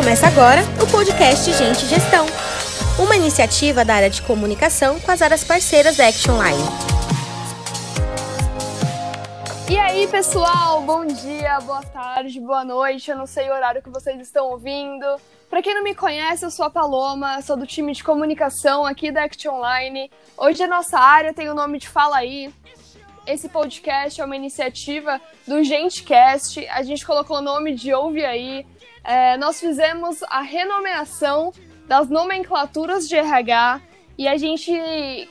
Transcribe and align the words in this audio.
Começa 0.00 0.28
agora 0.28 0.62
o 0.82 0.90
podcast 0.90 1.52
Gente 1.52 1.84
Gestão, 1.84 2.24
uma 2.98 3.14
iniciativa 3.14 3.84
da 3.84 3.96
área 3.96 4.08
de 4.08 4.22
comunicação 4.22 4.98
com 4.98 5.10
as 5.10 5.20
áreas 5.20 5.44
parceiras 5.44 5.94
da 5.98 6.08
Action 6.08 6.42
Line. 6.42 6.64
E 9.68 9.76
aí, 9.76 10.08
pessoal, 10.08 10.80
bom 10.80 11.04
dia, 11.04 11.60
boa 11.60 11.82
tarde, 11.82 12.40
boa 12.40 12.64
noite. 12.64 13.10
Eu 13.10 13.18
não 13.18 13.26
sei 13.26 13.50
o 13.50 13.52
horário 13.52 13.82
que 13.82 13.90
vocês 13.90 14.18
estão 14.22 14.46
ouvindo. 14.46 15.04
Para 15.50 15.60
quem 15.60 15.74
não 15.74 15.84
me 15.84 15.94
conhece, 15.94 16.46
eu 16.46 16.50
sou 16.50 16.64
a 16.64 16.70
Paloma, 16.70 17.42
sou 17.42 17.58
do 17.58 17.66
time 17.66 17.92
de 17.92 18.02
comunicação 18.02 18.86
aqui 18.86 19.12
da 19.12 19.24
Action 19.24 19.56
Online. 19.56 20.10
Hoje 20.34 20.62
a 20.62 20.66
nossa 20.66 20.98
área 20.98 21.34
tem 21.34 21.50
o 21.50 21.54
nome 21.54 21.78
de 21.78 21.86
Fala 21.86 22.16
Aí. 22.16 22.50
Esse 23.26 23.50
podcast 23.50 24.18
é 24.18 24.24
uma 24.24 24.34
iniciativa 24.34 25.20
do 25.46 25.62
GenteCast. 25.62 26.66
A 26.68 26.82
gente 26.82 27.04
colocou 27.04 27.36
o 27.36 27.42
nome 27.42 27.74
de 27.74 27.92
Ouve 27.92 28.24
Aí 28.24 28.64
é, 29.04 29.36
nós 29.36 29.60
fizemos 29.60 30.22
a 30.24 30.40
renomeação 30.40 31.52
das 31.86 32.08
nomenclaturas 32.08 33.08
de 33.08 33.16
RH 33.16 33.80
e 34.16 34.28
a 34.28 34.36
gente 34.36 34.70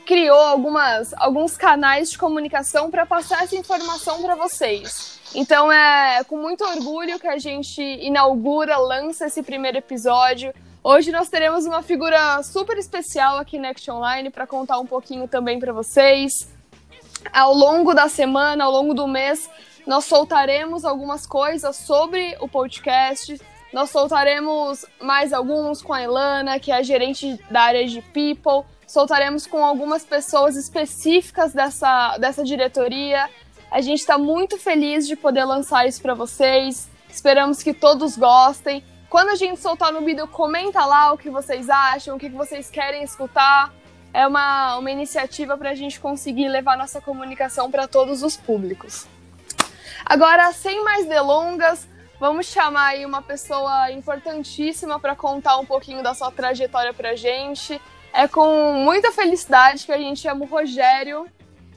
criou 0.04 0.36
algumas, 0.36 1.14
alguns 1.14 1.56
canais 1.56 2.10
de 2.10 2.18
comunicação 2.18 2.90
para 2.90 3.06
passar 3.06 3.44
essa 3.44 3.54
informação 3.54 4.20
para 4.20 4.34
vocês. 4.34 5.20
Então 5.34 5.70
é 5.70 6.24
com 6.24 6.36
muito 6.36 6.64
orgulho 6.64 7.18
que 7.20 7.28
a 7.28 7.38
gente 7.38 7.80
inaugura, 7.80 8.76
lança 8.78 9.26
esse 9.26 9.42
primeiro 9.42 9.78
episódio. 9.78 10.52
Hoje 10.82 11.12
nós 11.12 11.28
teremos 11.28 11.66
uma 11.66 11.82
figura 11.82 12.42
super 12.42 12.76
especial 12.78 13.38
aqui 13.38 13.58
na 13.58 13.68
Action 13.68 13.96
Online 13.96 14.28
para 14.28 14.46
contar 14.46 14.80
um 14.80 14.86
pouquinho 14.86 15.28
também 15.28 15.60
para 15.60 15.72
vocês. 15.72 16.32
Ao 17.32 17.54
longo 17.54 17.94
da 17.94 18.08
semana, 18.08 18.64
ao 18.64 18.72
longo 18.72 18.92
do 18.92 19.06
mês, 19.06 19.48
nós 19.86 20.04
soltaremos 20.04 20.84
algumas 20.84 21.26
coisas 21.26 21.76
sobre 21.76 22.36
o 22.40 22.48
podcast, 22.48 23.40
nós 23.72 23.90
soltaremos 23.90 24.84
mais 25.00 25.32
alguns 25.32 25.80
com 25.80 25.92
a 25.92 26.02
Ilana, 26.02 26.58
que 26.58 26.72
é 26.72 26.76
a 26.76 26.82
gerente 26.82 27.38
da 27.50 27.62
área 27.62 27.86
de 27.86 28.02
People. 28.02 28.68
Soltaremos 28.86 29.46
com 29.46 29.64
algumas 29.64 30.04
pessoas 30.04 30.56
específicas 30.56 31.52
dessa, 31.52 32.18
dessa 32.18 32.42
diretoria. 32.42 33.30
A 33.70 33.80
gente 33.80 34.00
está 34.00 34.18
muito 34.18 34.58
feliz 34.58 35.06
de 35.06 35.14
poder 35.14 35.44
lançar 35.44 35.86
isso 35.86 36.02
para 36.02 36.14
vocês. 36.14 36.88
Esperamos 37.08 37.62
que 37.62 37.72
todos 37.72 38.16
gostem. 38.16 38.82
Quando 39.08 39.30
a 39.30 39.34
gente 39.36 39.60
soltar 39.60 39.92
no 39.92 40.04
vídeo, 40.04 40.26
comenta 40.26 40.84
lá 40.84 41.12
o 41.12 41.18
que 41.18 41.30
vocês 41.30 41.70
acham, 41.70 42.16
o 42.16 42.18
que 42.18 42.28
vocês 42.28 42.68
querem 42.68 43.04
escutar. 43.04 43.72
É 44.12 44.26
uma, 44.26 44.78
uma 44.78 44.90
iniciativa 44.90 45.56
para 45.56 45.70
a 45.70 45.74
gente 45.74 46.00
conseguir 46.00 46.48
levar 46.48 46.76
nossa 46.76 47.00
comunicação 47.00 47.70
para 47.70 47.86
todos 47.86 48.24
os 48.24 48.36
públicos. 48.36 49.06
Agora, 50.04 50.52
sem 50.52 50.82
mais 50.82 51.06
delongas, 51.06 51.86
Vamos 52.20 52.48
chamar 52.48 52.88
aí 52.88 53.06
uma 53.06 53.22
pessoa 53.22 53.90
importantíssima 53.90 55.00
para 55.00 55.16
contar 55.16 55.56
um 55.56 55.64
pouquinho 55.64 56.02
da 56.02 56.12
sua 56.12 56.30
trajetória 56.30 56.92
para 56.92 57.16
gente. 57.16 57.80
É 58.12 58.28
com 58.28 58.74
muita 58.74 59.10
felicidade 59.10 59.86
que 59.86 59.92
a 59.92 59.96
gente 59.96 60.20
chama 60.20 60.44
o 60.44 60.48
Rogério. 60.48 61.26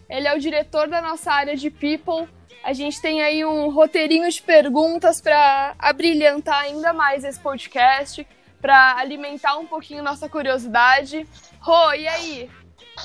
Ele 0.10 0.28
é 0.28 0.36
o 0.36 0.40
diretor 0.42 0.90
da 0.90 1.02
nossa 1.02 1.32
área 1.32 1.56
de 1.56 1.70
People. 1.70 2.28
A 2.62 2.74
gente 2.74 3.02
tem 3.02 3.22
aí 3.22 3.46
um 3.46 3.70
roteirinho 3.70 4.30
de 4.30 4.42
perguntas 4.42 5.22
para 5.22 5.76
abrilhantar 5.80 6.64
ainda 6.64 6.92
mais 6.92 7.24
esse 7.24 7.40
podcast, 7.40 8.28
para 8.62 8.98
alimentar 8.98 9.58
um 9.58 9.66
pouquinho 9.66 10.04
nossa 10.04 10.28
curiosidade. 10.28 11.26
Rô, 11.62 11.94
e 11.94 12.06
aí? 12.06 12.50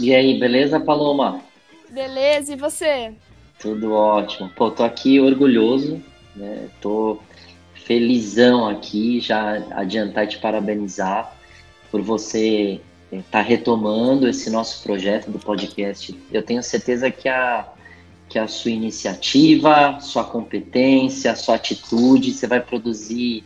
E 0.00 0.12
aí, 0.12 0.40
beleza, 0.40 0.80
Paloma? 0.80 1.40
Beleza, 1.88 2.52
e 2.52 2.56
você? 2.56 3.14
Tudo 3.60 3.92
ótimo. 3.92 4.48
Pô, 4.48 4.72
tô 4.72 4.82
aqui 4.82 5.20
orgulhoso, 5.20 6.02
né? 6.34 6.68
Tô 6.80 7.20
felizão 7.88 8.68
aqui, 8.68 9.18
já 9.18 9.66
adiantar 9.70 10.24
e 10.24 10.26
te 10.26 10.38
parabenizar 10.38 11.34
por 11.90 12.02
você 12.02 12.82
estar 13.10 13.22
tá 13.30 13.40
retomando 13.40 14.28
esse 14.28 14.50
nosso 14.50 14.82
projeto 14.82 15.30
do 15.30 15.38
podcast. 15.38 16.14
Eu 16.30 16.42
tenho 16.42 16.62
certeza 16.62 17.10
que 17.10 17.30
a, 17.30 17.66
que 18.28 18.38
a 18.38 18.46
sua 18.46 18.72
iniciativa, 18.72 19.98
sua 20.00 20.22
competência, 20.22 21.34
sua 21.34 21.54
atitude, 21.54 22.32
você 22.32 22.46
vai 22.46 22.60
produzir 22.60 23.42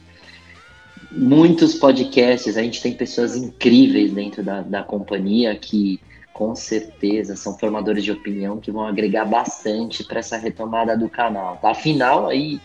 muitos 1.12 1.75
podcasts. 1.75 2.56
A 2.56 2.62
gente 2.64 2.82
tem 2.82 2.94
pessoas 2.94 3.36
incríveis 3.36 4.12
dentro 4.12 4.42
da, 4.42 4.60
da 4.60 4.82
companhia 4.82 5.54
que 5.54 6.00
com 6.32 6.56
certeza 6.56 7.36
são 7.36 7.56
formadores 7.56 8.02
de 8.02 8.10
opinião 8.10 8.58
que 8.58 8.72
vão 8.72 8.88
agregar 8.88 9.25
bastante 9.25 10.02
para 10.02 10.19
essa 10.19 10.36
retomada 10.36 10.97
do 10.97 11.08
canal. 11.08 11.60
Afinal, 11.62 12.26
aí 12.26 12.60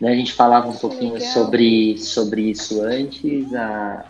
né, 0.00 0.12
a 0.12 0.14
gente 0.14 0.32
falava 0.32 0.68
um 0.68 0.76
pouquinho 0.76 1.20
sobre, 1.20 1.98
sobre 1.98 2.50
isso 2.50 2.82
antes. 2.82 3.54
A, 3.54 4.04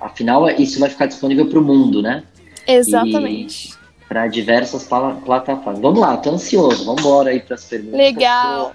a, 0.00 0.06
afinal, 0.06 0.48
isso 0.50 0.78
vai 0.78 0.88
ficar 0.88 1.06
disponível 1.06 1.46
para 1.46 1.58
o 1.58 1.62
mundo, 1.62 2.00
né? 2.00 2.22
Exatamente. 2.66 3.76
Para 4.08 4.26
diversas 4.26 4.84
plataformas. 4.84 5.80
Vamos 5.80 6.00
lá, 6.00 6.16
tô 6.16 6.30
ansioso. 6.30 6.84
Vamos 6.84 7.02
embora 7.02 7.30
aí 7.30 7.40
para 7.40 7.56
as 7.56 7.64
perguntas. 7.64 7.98
Legal. 7.98 8.72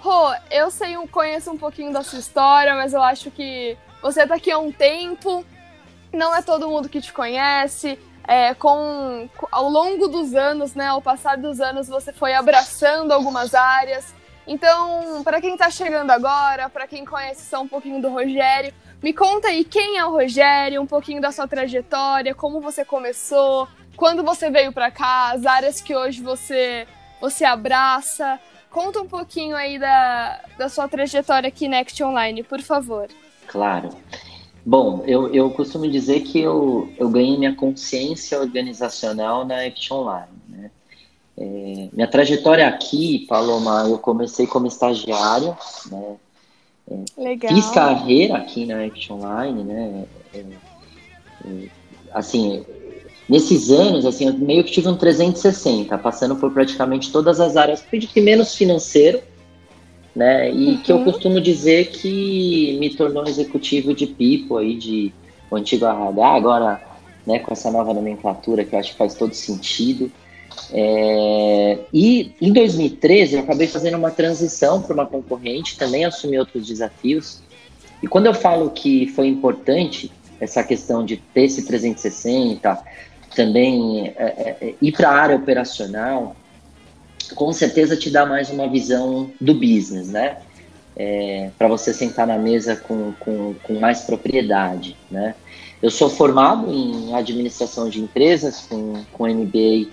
Rô, 0.00 0.32
eu 0.50 0.70
sei, 0.70 0.96
conheço 1.10 1.50
um 1.50 1.56
pouquinho 1.58 1.92
da 1.92 2.02
sua 2.02 2.18
história, 2.18 2.74
mas 2.74 2.92
eu 2.92 3.02
acho 3.02 3.30
que 3.30 3.76
você 4.02 4.26
tá 4.26 4.36
aqui 4.36 4.50
há 4.50 4.58
um 4.58 4.70
tempo, 4.70 5.44
não 6.12 6.34
é 6.34 6.40
todo 6.40 6.68
mundo 6.68 6.88
que 6.88 7.00
te 7.00 7.12
conhece. 7.12 7.98
É, 8.26 8.52
com 8.52 9.28
ao 9.50 9.70
longo 9.70 10.06
dos 10.06 10.34
anos, 10.34 10.74
né, 10.74 10.88
ao 10.88 11.00
passar 11.00 11.38
dos 11.38 11.60
anos, 11.60 11.88
você 11.88 12.12
foi 12.12 12.34
abraçando 12.34 13.12
algumas 13.12 13.54
áreas. 13.54 14.14
Então, 14.48 15.22
para 15.22 15.42
quem 15.42 15.52
está 15.52 15.70
chegando 15.70 16.10
agora, 16.10 16.70
para 16.70 16.88
quem 16.88 17.04
conhece 17.04 17.48
só 17.48 17.60
um 17.60 17.68
pouquinho 17.68 18.00
do 18.00 18.08
Rogério, 18.08 18.72
me 19.02 19.12
conta 19.12 19.48
aí 19.48 19.62
quem 19.62 19.98
é 19.98 20.04
o 20.06 20.10
Rogério, 20.10 20.80
um 20.80 20.86
pouquinho 20.86 21.20
da 21.20 21.30
sua 21.30 21.46
trajetória, 21.46 22.34
como 22.34 22.58
você 22.58 22.82
começou, 22.82 23.68
quando 23.94 24.24
você 24.24 24.50
veio 24.50 24.72
para 24.72 24.90
cá, 24.90 25.32
as 25.32 25.44
áreas 25.44 25.82
que 25.82 25.94
hoje 25.94 26.22
você 26.22 26.86
você 27.20 27.44
abraça. 27.44 28.40
Conta 28.70 29.00
um 29.00 29.06
pouquinho 29.06 29.56
aí 29.56 29.78
da, 29.78 30.40
da 30.56 30.68
sua 30.68 30.88
trajetória 30.88 31.48
aqui 31.48 31.68
na 31.68 31.80
Act 31.80 32.02
Online, 32.02 32.42
por 32.42 32.60
favor. 32.60 33.08
Claro. 33.46 33.90
Bom, 34.64 35.02
eu, 35.06 35.32
eu 35.34 35.50
costumo 35.50 35.88
dizer 35.88 36.20
que 36.20 36.40
eu, 36.40 36.90
eu 36.96 37.08
ganhei 37.08 37.36
minha 37.36 37.54
consciência 37.54 38.38
organizacional 38.38 39.44
na 39.44 39.64
Act 39.64 39.92
Online. 39.92 40.28
É, 41.40 41.88
minha 41.92 42.08
trajetória 42.08 42.66
aqui, 42.66 43.24
Paloma, 43.28 43.86
eu 43.88 43.98
comecei 43.98 44.46
como 44.46 44.66
estagiário, 44.66 45.56
né? 45.90 46.16
É. 46.90 47.48
Fiz 47.48 47.70
carreira 47.70 48.38
aqui 48.38 48.66
na 48.66 48.82
Action 48.84 49.16
Online, 49.16 49.62
né? 49.62 50.04
É, 50.34 50.38
é, 50.38 51.68
assim, 52.12 52.64
nesses 53.28 53.70
anos, 53.70 54.04
assim, 54.04 54.26
eu 54.26 54.34
meio 54.34 54.64
que 54.64 54.72
tive 54.72 54.88
um 54.88 54.96
360, 54.96 55.96
passando 55.98 56.34
por 56.34 56.50
praticamente 56.50 57.12
todas 57.12 57.40
as 57.40 57.56
áreas, 57.56 57.84
de 57.92 58.20
menos 58.20 58.56
financeiro, 58.56 59.20
né? 60.16 60.50
E 60.50 60.70
uhum. 60.70 60.76
que 60.78 60.90
eu 60.90 61.04
costumo 61.04 61.40
dizer 61.40 61.90
que 61.90 62.76
me 62.80 62.90
tornou 62.90 63.24
executivo 63.28 63.94
de 63.94 64.08
Pipo 64.08 64.56
aí, 64.56 64.76
de 64.76 65.12
o 65.50 65.56
antigo 65.56 65.84
RH, 65.86 66.26
agora, 66.26 66.82
né, 67.24 67.38
com 67.38 67.52
essa 67.52 67.70
nova 67.70 67.94
nomenclatura 67.94 68.64
que 68.64 68.74
eu 68.74 68.78
acho 68.80 68.92
que 68.92 68.98
faz 68.98 69.14
todo 69.14 69.34
sentido. 69.34 70.10
É, 70.72 71.78
e 71.92 72.32
em 72.40 72.52
2013 72.52 73.36
eu 73.36 73.40
acabei 73.40 73.66
fazendo 73.66 73.96
uma 73.96 74.10
transição 74.10 74.82
para 74.82 74.94
uma 74.94 75.06
concorrente, 75.06 75.78
também 75.78 76.04
assumi 76.04 76.38
outros 76.38 76.66
desafios. 76.66 77.40
E 78.02 78.06
quando 78.06 78.26
eu 78.26 78.34
falo 78.34 78.70
que 78.70 79.06
foi 79.08 79.26
importante 79.28 80.10
essa 80.40 80.62
questão 80.62 81.04
de 81.04 81.16
ter 81.16 81.44
esse 81.44 81.62
360, 81.62 82.78
também 83.34 84.08
é, 84.08 84.24
é, 84.24 84.56
é, 84.60 84.74
ir 84.80 84.92
para 84.92 85.08
a 85.08 85.14
área 85.14 85.36
operacional, 85.36 86.36
com 87.34 87.52
certeza 87.52 87.96
te 87.96 88.10
dá 88.10 88.24
mais 88.24 88.50
uma 88.50 88.68
visão 88.68 89.30
do 89.40 89.54
business, 89.54 90.08
né? 90.08 90.38
É, 90.96 91.50
para 91.56 91.68
você 91.68 91.94
sentar 91.94 92.26
na 92.26 92.36
mesa 92.36 92.74
com, 92.74 93.12
com, 93.20 93.54
com 93.62 93.78
mais 93.78 94.00
propriedade, 94.00 94.96
né? 95.10 95.34
Eu 95.80 95.90
sou 95.90 96.10
formado 96.10 96.72
em 96.72 97.14
administração 97.14 97.88
de 97.88 98.00
empresas, 98.00 98.66
com, 98.68 99.04
com 99.12 99.28
MBA 99.28 99.86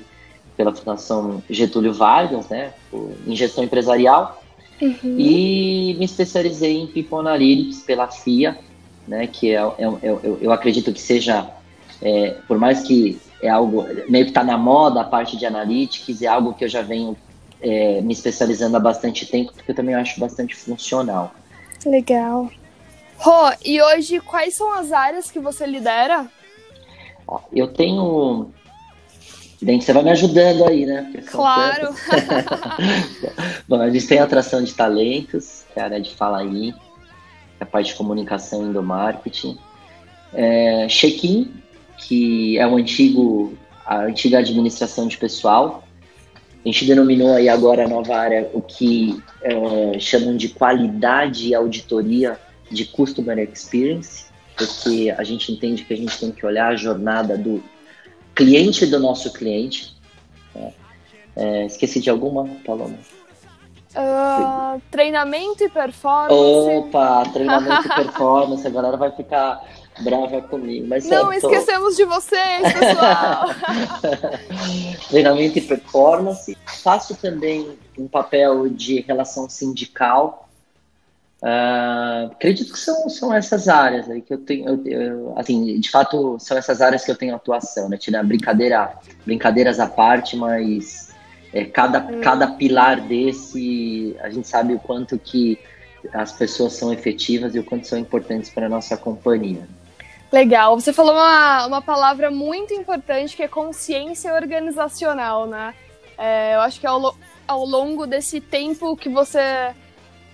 pela 0.55 0.73
Fundação 0.73 1.43
Getúlio 1.49 1.93
Vargas, 1.93 2.47
né, 2.49 2.73
em 3.25 3.35
gestão 3.35 3.63
empresarial, 3.63 4.41
uhum. 4.81 5.15
e 5.17 5.95
me 5.97 6.05
especializei 6.05 6.77
em 6.77 6.87
People 6.87 7.19
Analytics 7.19 7.81
pela 7.81 8.07
FIA, 8.07 8.57
né, 9.07 9.27
que 9.27 9.51
é, 9.51 9.59
é, 9.59 9.83
é 9.83 9.99
eu, 10.03 10.37
eu, 10.41 10.51
acredito 10.51 10.91
que 10.91 11.01
seja, 11.01 11.49
é, 12.01 12.35
por 12.47 12.57
mais 12.57 12.81
que 12.81 13.19
é 13.41 13.49
algo 13.49 13.85
meio 14.09 14.25
que 14.25 14.31
está 14.31 14.43
na 14.43 14.57
moda 14.57 15.01
a 15.01 15.03
parte 15.03 15.37
de 15.37 15.45
analytics, 15.45 16.21
é 16.21 16.27
algo 16.27 16.53
que 16.53 16.63
eu 16.63 16.69
já 16.69 16.81
venho 16.81 17.15
é, 17.61 18.01
me 18.01 18.13
especializando 18.13 18.77
há 18.77 18.79
bastante 18.79 19.25
tempo, 19.25 19.53
porque 19.53 19.71
eu 19.71 19.75
também 19.75 19.95
acho 19.95 20.19
bastante 20.19 20.55
funcional. 20.55 21.33
Legal. 21.85 22.49
Rô, 23.17 23.51
e 23.63 23.81
hoje 23.81 24.19
quais 24.19 24.55
são 24.55 24.73
as 24.73 24.91
áreas 24.91 25.31
que 25.31 25.39
você 25.39 25.65
lidera? 25.65 26.27
Eu 27.51 27.67
tenho 27.67 28.51
você 29.59 29.93
vai 29.93 30.03
me 30.03 30.11
ajudando 30.11 30.65
aí, 30.65 30.85
né? 30.85 31.13
Claro! 31.27 31.95
Bom, 33.67 33.81
a 33.81 33.89
gente 33.89 34.07
tem 34.07 34.19
atração 34.19 34.63
de 34.63 34.73
talentos, 34.73 35.63
que 35.73 35.79
é 35.79 35.81
a 35.81 35.85
área 35.85 36.01
de 36.01 36.13
fala 36.13 36.39
aí. 36.39 36.73
a 37.59 37.65
parte 37.65 37.87
de 37.87 37.95
comunicação 37.95 38.69
e 38.69 38.73
do 38.73 38.83
marketing. 38.83 39.57
É, 40.33 40.87
Check-in, 40.89 41.53
que 41.97 42.57
é 42.57 42.67
o 42.67 42.75
antigo, 42.75 43.53
a 43.85 44.01
antiga 44.01 44.39
administração 44.39 45.07
de 45.07 45.17
pessoal. 45.17 45.83
A 46.63 46.67
gente 46.67 46.85
denominou 46.85 47.33
aí 47.33 47.47
agora 47.47 47.85
a 47.85 47.87
nova 47.87 48.15
área 48.15 48.49
o 48.53 48.61
que 48.61 49.21
é, 49.41 49.99
chamam 49.99 50.35
de 50.35 50.49
qualidade 50.49 51.47
e 51.47 51.55
auditoria 51.55 52.37
de 52.69 52.85
Customer 52.85 53.37
Experience, 53.39 54.25
porque 54.57 55.13
a 55.15 55.23
gente 55.23 55.51
entende 55.51 55.83
que 55.83 55.93
a 55.93 55.97
gente 55.97 56.19
tem 56.19 56.31
que 56.31 56.45
olhar 56.45 56.73
a 56.73 56.75
jornada 56.75 57.37
do 57.37 57.63
cliente 58.35 58.85
do 58.85 58.99
nosso 58.99 59.31
cliente. 59.33 59.95
É, 60.55 60.71
é 61.35 61.65
esqueci 61.65 61.99
de 61.99 62.09
alguma, 62.09 62.45
Paloma? 62.65 62.97
Uh, 63.95 64.81
treinamento 64.91 65.63
e 65.63 65.69
performance. 65.69 66.33
Opa, 66.33 67.23
treinamento 67.31 67.87
e 67.87 67.95
performance. 67.95 68.67
A 68.67 68.69
galera 68.69 68.97
vai 68.97 69.11
ficar 69.11 69.63
brava 70.01 70.41
comigo. 70.41 70.85
Mas 70.87 71.05
Não 71.05 71.31
certo. 71.31 71.45
esquecemos 71.45 71.95
de 71.95 72.03
vocês, 72.03 72.73
pessoal. 72.73 73.45
treinamento 75.07 75.57
e 75.57 75.61
performance. 75.61 76.57
Faço 76.83 77.15
também 77.15 77.77
um 77.97 78.07
papel 78.07 78.67
de 78.67 78.99
relação 79.01 79.49
sindical 79.49 80.44
Uh, 81.45 82.31
acredito 82.31 82.73
que 82.73 82.79
são, 82.79 83.07
são 83.07 83.31
essas 83.31 83.67
áreas 83.67 84.09
aí 84.09 84.19
que 84.19 84.33
eu 84.33 84.39
tenho, 84.39 84.67
eu, 84.67 84.87
eu, 84.87 85.33
assim, 85.37 85.79
de 85.79 85.91
fato 85.91 86.39
são 86.39 86.57
essas 86.57 86.81
áreas 86.81 87.05
que 87.05 87.11
eu 87.11 87.15
tenho 87.15 87.35
atuação, 87.35 87.87
né? 87.87 87.97
Tirar 87.97 88.23
brincadeira, 88.23 88.93
brincadeiras 89.23 89.79
à 89.79 89.85
parte, 89.85 90.35
mas 90.35 91.13
é, 91.53 91.63
cada, 91.63 91.99
hum. 91.99 92.19
cada 92.19 92.47
pilar 92.47 92.99
desse, 92.99 94.17
a 94.21 94.29
gente 94.31 94.47
sabe 94.47 94.73
o 94.73 94.79
quanto 94.79 95.19
que 95.19 95.59
as 96.11 96.31
pessoas 96.31 96.73
são 96.73 96.91
efetivas 96.91 97.53
e 97.53 97.59
o 97.59 97.63
quanto 97.63 97.85
são 97.85 97.99
importantes 97.99 98.49
para 98.49 98.65
a 98.65 98.69
nossa 98.69 98.97
companhia. 98.97 99.67
Legal, 100.31 100.79
você 100.79 100.91
falou 100.91 101.13
uma, 101.13 101.67
uma 101.67 101.81
palavra 101.81 102.31
muito 102.31 102.73
importante 102.73 103.35
que 103.35 103.43
é 103.43 103.47
consciência 103.47 104.33
organizacional, 104.33 105.45
né? 105.45 105.75
É, 106.17 106.55
eu 106.55 106.61
acho 106.61 106.79
que 106.79 106.87
ao, 106.87 107.15
ao 107.47 107.65
longo 107.65 108.07
desse 108.07 108.41
tempo 108.41 108.97
que 108.97 109.09
você 109.09 109.75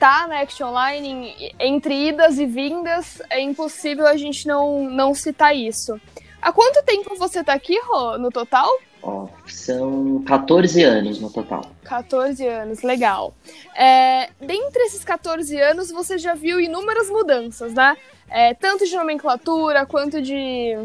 tá 0.02 0.26
na 0.28 0.42
Action 0.42 0.70
Online, 0.70 1.54
entre 1.60 2.08
idas 2.08 2.40
e 2.40 2.46
vindas, 2.48 3.22
é 3.30 3.40
impossível 3.40 4.08
a 4.08 4.18
gente 4.18 4.48
não, 4.48 4.90
não 4.90 5.14
citar 5.14 5.56
isso. 5.56 6.02
Há 6.42 6.52
quanto 6.52 6.84
tempo 6.84 7.16
você 7.16 7.44
tá 7.44 7.54
aqui, 7.54 7.80
Rô, 7.86 8.18
no 8.18 8.32
total? 8.32 8.68
Oh, 9.04 9.28
são 9.46 10.24
14 10.24 10.82
anos 10.82 11.22
no 11.22 11.30
total. 11.30 11.62
14 11.84 12.48
anos, 12.48 12.82
legal. 12.82 13.32
É, 13.76 14.32
dentre 14.40 14.82
esses 14.86 15.04
14 15.04 15.56
anos, 15.62 15.92
você 15.92 16.18
já 16.18 16.34
viu 16.34 16.60
inúmeras 16.60 17.08
mudanças, 17.08 17.72
né? 17.76 17.96
É, 18.28 18.56
tanto 18.56 18.88
de 18.88 18.96
nomenclatura 18.96 19.86
quanto 19.86 20.20
de, 20.20 20.78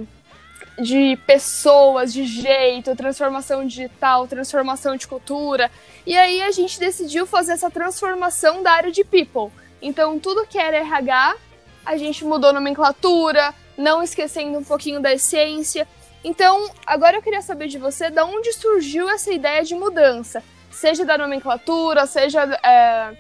de 0.79 1.17
pessoas, 1.27 2.13
de 2.13 2.25
jeito, 2.25 2.95
transformação 2.95 3.67
digital, 3.67 4.27
transformação 4.27 4.97
de 4.97 5.07
cultura. 5.07 5.71
E 6.07 6.17
aí 6.17 6.43
a 6.43 6.51
gente 6.51 6.79
decidiu 6.79 7.27
fazer 7.27 7.53
essa 7.53 7.71
transformação 7.71 8.63
da 8.63 8.73
área 8.73 8.93
de 8.93 9.03
people. 9.03 9.51
Então, 9.81 10.19
tudo 10.19 10.47
que 10.47 10.59
era 10.59 10.77
RH, 10.79 11.37
a 11.85 11.97
gente 11.97 12.25
mudou 12.25 12.53
nomenclatura, 12.53 13.55
não 13.77 14.03
esquecendo 14.03 14.59
um 14.59 14.65
pouquinho 14.65 15.01
da 15.01 15.13
essência. 15.13 15.87
Então, 16.23 16.71
agora 16.87 17.17
eu 17.17 17.23
queria 17.23 17.43
saber 17.43 17.69
de 17.69 17.79
você, 17.79 18.11
da 18.11 18.25
onde 18.25 18.53
surgiu 18.53 19.09
essa 19.09 19.33
ideia 19.33 19.63
de 19.63 19.75
mudança? 19.75 20.43
Seja 20.71 21.05
da 21.05 21.17
nomenclatura, 21.17 22.05
seja 22.07 22.43
é, 22.63 23.17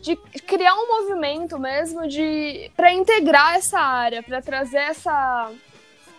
de 0.00 0.16
criar 0.16 0.74
um 0.74 0.88
movimento 0.88 1.58
mesmo 1.58 2.06
de 2.06 2.70
para 2.76 2.92
integrar 2.92 3.56
essa 3.56 3.78
área, 3.78 4.22
para 4.22 4.42
trazer 4.42 4.78
essa 4.78 5.50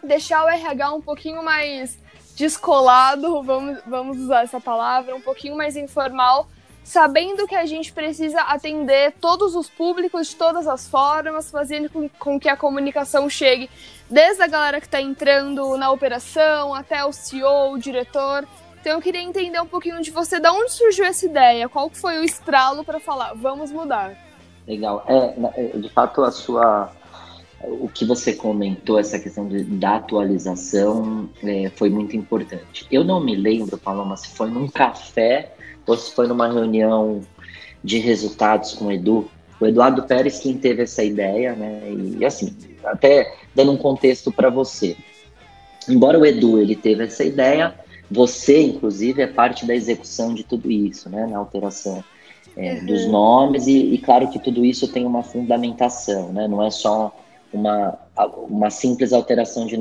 deixar 0.03 0.45
o 0.45 0.49
RH 0.49 0.93
um 0.93 1.01
pouquinho 1.01 1.43
mais 1.43 1.97
descolado, 2.35 3.43
vamos, 3.43 3.79
vamos 3.85 4.17
usar 4.17 4.43
essa 4.43 4.61
palavra, 4.61 5.15
um 5.15 5.21
pouquinho 5.21 5.57
mais 5.57 5.75
informal, 5.75 6.47
sabendo 6.83 7.45
que 7.45 7.55
a 7.55 7.65
gente 7.65 7.91
precisa 7.91 8.41
atender 8.41 9.13
todos 9.19 9.55
os 9.55 9.69
públicos 9.69 10.29
de 10.29 10.35
todas 10.37 10.67
as 10.67 10.87
formas, 10.87 11.51
fazendo 11.51 11.89
com, 11.89 12.07
com 12.09 12.39
que 12.39 12.47
a 12.47 12.55
comunicação 12.55 13.29
chegue 13.29 13.69
desde 14.09 14.41
a 14.41 14.47
galera 14.47 14.79
que 14.79 14.87
está 14.87 15.01
entrando 15.01 15.77
na 15.77 15.91
operação 15.91 16.73
até 16.73 17.03
o 17.03 17.11
CEO, 17.11 17.73
o 17.73 17.77
diretor. 17.77 18.47
Então 18.79 18.93
eu 18.93 19.01
queria 19.01 19.21
entender 19.21 19.59
um 19.61 19.67
pouquinho 19.67 20.01
de 20.01 20.09
você, 20.09 20.39
da 20.39 20.53
onde 20.53 20.71
surgiu 20.71 21.05
essa 21.05 21.25
ideia, 21.25 21.67
qual 21.67 21.89
foi 21.89 22.19
o 22.19 22.23
estralo 22.23 22.83
para 22.83 22.99
falar, 22.99 23.33
vamos 23.33 23.71
mudar. 23.71 24.15
Legal. 24.65 25.03
É, 25.07 25.33
é, 25.57 25.77
de 25.77 25.89
fato, 25.89 26.23
a 26.23 26.31
sua 26.31 26.89
o 27.63 27.89
que 27.89 28.05
você 28.05 28.33
comentou, 28.33 28.99
essa 28.99 29.19
questão 29.19 29.47
de, 29.47 29.63
da 29.63 29.97
atualização, 29.97 31.29
é, 31.43 31.69
foi 31.75 31.89
muito 31.89 32.15
importante. 32.15 32.85
Eu 32.91 33.03
não 33.03 33.19
me 33.19 33.35
lembro, 33.35 33.77
Paloma, 33.77 34.15
se 34.15 34.29
foi 34.29 34.49
num 34.49 34.67
café 34.67 35.53
ou 35.85 35.97
se 35.97 36.13
foi 36.13 36.27
numa 36.27 36.51
reunião 36.51 37.21
de 37.83 37.99
resultados 37.99 38.73
com 38.73 38.85
o 38.85 38.91
Edu. 38.91 39.29
O 39.59 39.65
Eduardo 39.65 40.03
Pérez 40.03 40.39
quem 40.39 40.57
teve 40.57 40.83
essa 40.83 41.03
ideia, 41.03 41.53
né? 41.53 41.81
E 42.17 42.23
assim, 42.23 42.55
até 42.83 43.35
dando 43.53 43.73
um 43.73 43.77
contexto 43.77 44.31
para 44.31 44.49
você. 44.49 44.95
Embora 45.87 46.17
o 46.17 46.25
Edu 46.25 46.59
ele 46.59 46.75
teve 46.75 47.03
essa 47.03 47.23
ideia, 47.23 47.75
você, 48.09 48.61
inclusive, 48.61 49.21
é 49.21 49.27
parte 49.27 49.65
da 49.65 49.75
execução 49.75 50.33
de 50.33 50.43
tudo 50.43 50.71
isso, 50.71 51.09
né? 51.09 51.27
Na 51.27 51.37
alteração 51.37 52.03
é, 52.55 52.75
uhum. 52.75 52.85
dos 52.85 53.05
nomes 53.07 53.67
e, 53.67 53.93
e, 53.93 53.97
claro 53.97 54.29
que 54.29 54.39
tudo 54.39 54.65
isso 54.65 54.87
tem 54.87 55.05
uma 55.05 55.23
fundamentação, 55.23 56.31
né? 56.31 56.47
Não 56.47 56.63
é 56.63 56.71
só 56.71 57.13
uma, 57.51 57.97
uma 58.49 58.69
simples 58.69 59.13
alteração 59.13 59.65
de 59.65 59.77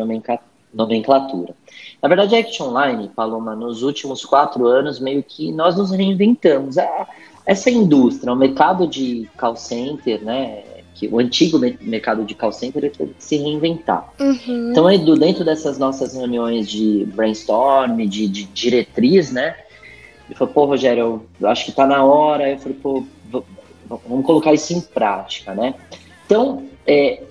nomenclatura. 0.73 1.55
Na 2.03 2.09
verdade, 2.09 2.37
a 2.37 2.41
Action 2.41 2.69
Online, 2.69 3.11
Paloma, 3.15 3.55
nos 3.55 3.83
últimos 3.83 4.25
quatro 4.25 4.67
anos, 4.67 5.01
meio 5.01 5.23
que 5.23 5.53
nós 5.53 5.77
nos 5.77 5.91
reinventamos. 5.91 6.79
A, 6.79 7.07
essa 7.45 7.71
indústria, 7.71 8.33
o 8.33 8.37
mercado 8.37 8.87
de 8.87 9.29
call 9.39 9.57
center, 9.57 10.23
né, 10.23 10.63
que 10.95 11.09
o 11.09 11.19
antigo 11.19 11.59
mercado 11.81 12.25
de 12.25 12.35
call 12.35 12.53
center 12.53 12.91
teve 12.93 13.15
que 13.15 13.25
se 13.25 13.37
reinventar. 13.37 14.13
Uhum. 14.21 14.71
Então, 14.71 14.91
Edu, 14.91 15.17
dentro 15.17 15.45
dessas 15.45 15.79
nossas 15.79 16.15
reuniões 16.15 16.69
de 16.69 17.07
brainstorm, 17.15 17.97
de, 18.07 18.29
de 18.29 18.45
diretriz, 18.45 19.33
né, 19.33 19.57
ele 20.27 20.35
falou, 20.35 20.53
pô, 20.53 20.65
Rogério, 20.67 21.23
eu 21.41 21.49
acho 21.49 21.65
que 21.65 21.71
está 21.71 21.87
na 21.87 22.05
hora. 22.05 22.51
Eu 22.51 22.59
falei, 22.59 22.77
pô, 22.83 23.05
vamos 23.89 24.27
colocar 24.27 24.53
isso 24.53 24.75
em 24.75 24.81
prática, 24.81 25.55
né? 25.55 25.75
Então, 26.27 26.65
é, 26.87 27.23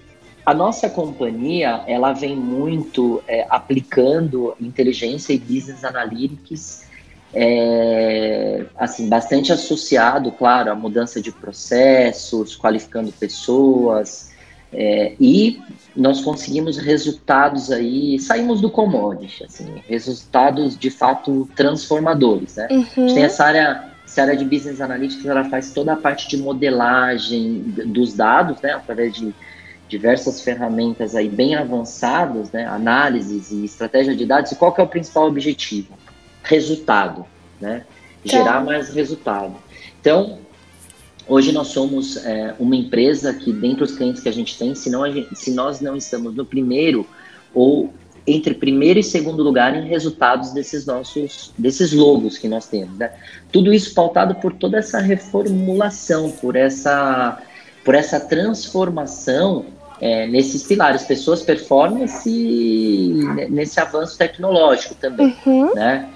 a 0.47 0.53
nossa 0.53 0.89
companhia, 0.89 1.83
ela 1.87 2.13
vem 2.13 2.33
muito 2.33 3.21
é, 3.27 3.45
aplicando 3.49 4.55
inteligência 4.61 5.33
e 5.33 5.37
business 5.37 5.83
analytics, 5.83 6.85
é, 7.33 8.63
assim, 8.77 9.09
bastante 9.09 9.51
associado, 9.51 10.31
claro, 10.31 10.71
à 10.71 10.75
mudança 10.75 11.19
de 11.19 11.33
processos, 11.33 12.55
qualificando 12.55 13.11
pessoas, 13.11 14.31
é, 14.71 15.15
e 15.19 15.59
nós 15.93 16.21
conseguimos 16.21 16.77
resultados 16.77 17.69
aí, 17.69 18.17
saímos 18.17 18.61
do 18.61 18.71
commodity, 18.71 19.43
assim, 19.43 19.83
resultados 19.85 20.77
de 20.77 20.89
fato 20.89 21.49
transformadores, 21.57 22.55
né? 22.55 22.69
Uhum. 22.71 22.79
A 22.79 22.99
gente 23.01 23.13
tem 23.15 23.23
essa 23.25 23.43
área, 23.43 23.83
essa 24.05 24.21
área 24.21 24.37
de 24.37 24.45
business 24.45 24.79
analytics, 24.79 25.25
ela 25.25 25.43
faz 25.49 25.73
toda 25.73 25.91
a 25.91 25.97
parte 25.97 26.29
de 26.29 26.37
modelagem 26.37 27.63
dos 27.87 28.13
dados, 28.13 28.61
né, 28.61 28.71
através 28.71 29.13
de 29.13 29.35
diversas 29.87 30.41
ferramentas 30.41 31.15
aí 31.15 31.29
bem 31.29 31.55
avançadas, 31.55 32.51
né, 32.51 32.65
análises 32.65 33.51
e 33.51 33.63
estratégia 33.63 34.15
de 34.15 34.25
dados, 34.25 34.51
e 34.51 34.55
qual 34.55 34.73
que 34.73 34.81
é 34.81 34.83
o 34.83 34.87
principal 34.87 35.27
objetivo? 35.27 35.93
Resultado, 36.43 37.25
né? 37.59 37.83
Gerar 38.23 38.63
mais 38.63 38.89
resultado. 38.89 39.55
Então, 40.01 40.39
hoje 41.27 41.51
nós 41.51 41.67
somos 41.67 42.17
é, 42.25 42.53
uma 42.59 42.75
empresa 42.75 43.33
que, 43.33 43.53
dentre 43.53 43.83
os 43.83 43.95
clientes 43.95 44.21
que 44.21 44.29
a 44.29 44.33
gente 44.33 44.57
tem, 44.57 44.75
se, 44.75 44.89
não 44.89 45.09
gente, 45.11 45.33
se 45.35 45.51
nós 45.51 45.79
não 45.79 45.95
estamos 45.95 46.35
no 46.35 46.45
primeiro 46.45 47.07
ou 47.53 47.93
entre 48.25 48.53
primeiro 48.53 48.99
e 48.99 49.03
segundo 49.03 49.41
lugar 49.41 49.73
em 49.73 49.87
resultados 49.87 50.51
desses 50.51 50.85
nossos, 50.85 51.53
desses 51.57 51.93
logos 51.93 52.37
que 52.37 52.49
nós 52.49 52.67
temos, 52.67 52.97
né? 52.97 53.13
Tudo 53.53 53.73
isso 53.73 53.93
pautado 53.93 54.35
por 54.35 54.53
toda 54.53 54.77
essa 54.77 54.99
reformulação, 54.99 56.29
por 56.29 56.57
essa, 56.57 57.41
por 57.85 57.95
essa 57.95 58.19
transformação 58.19 59.76
é, 59.99 60.27
nesses 60.27 60.63
pilares, 60.63 61.03
pessoas, 61.03 61.41
performance 61.41 62.29
e 62.29 63.13
nesse 63.49 63.79
avanço 63.79 64.17
tecnológico 64.17 64.95
também, 64.95 65.35
uhum. 65.45 65.73
né? 65.73 66.09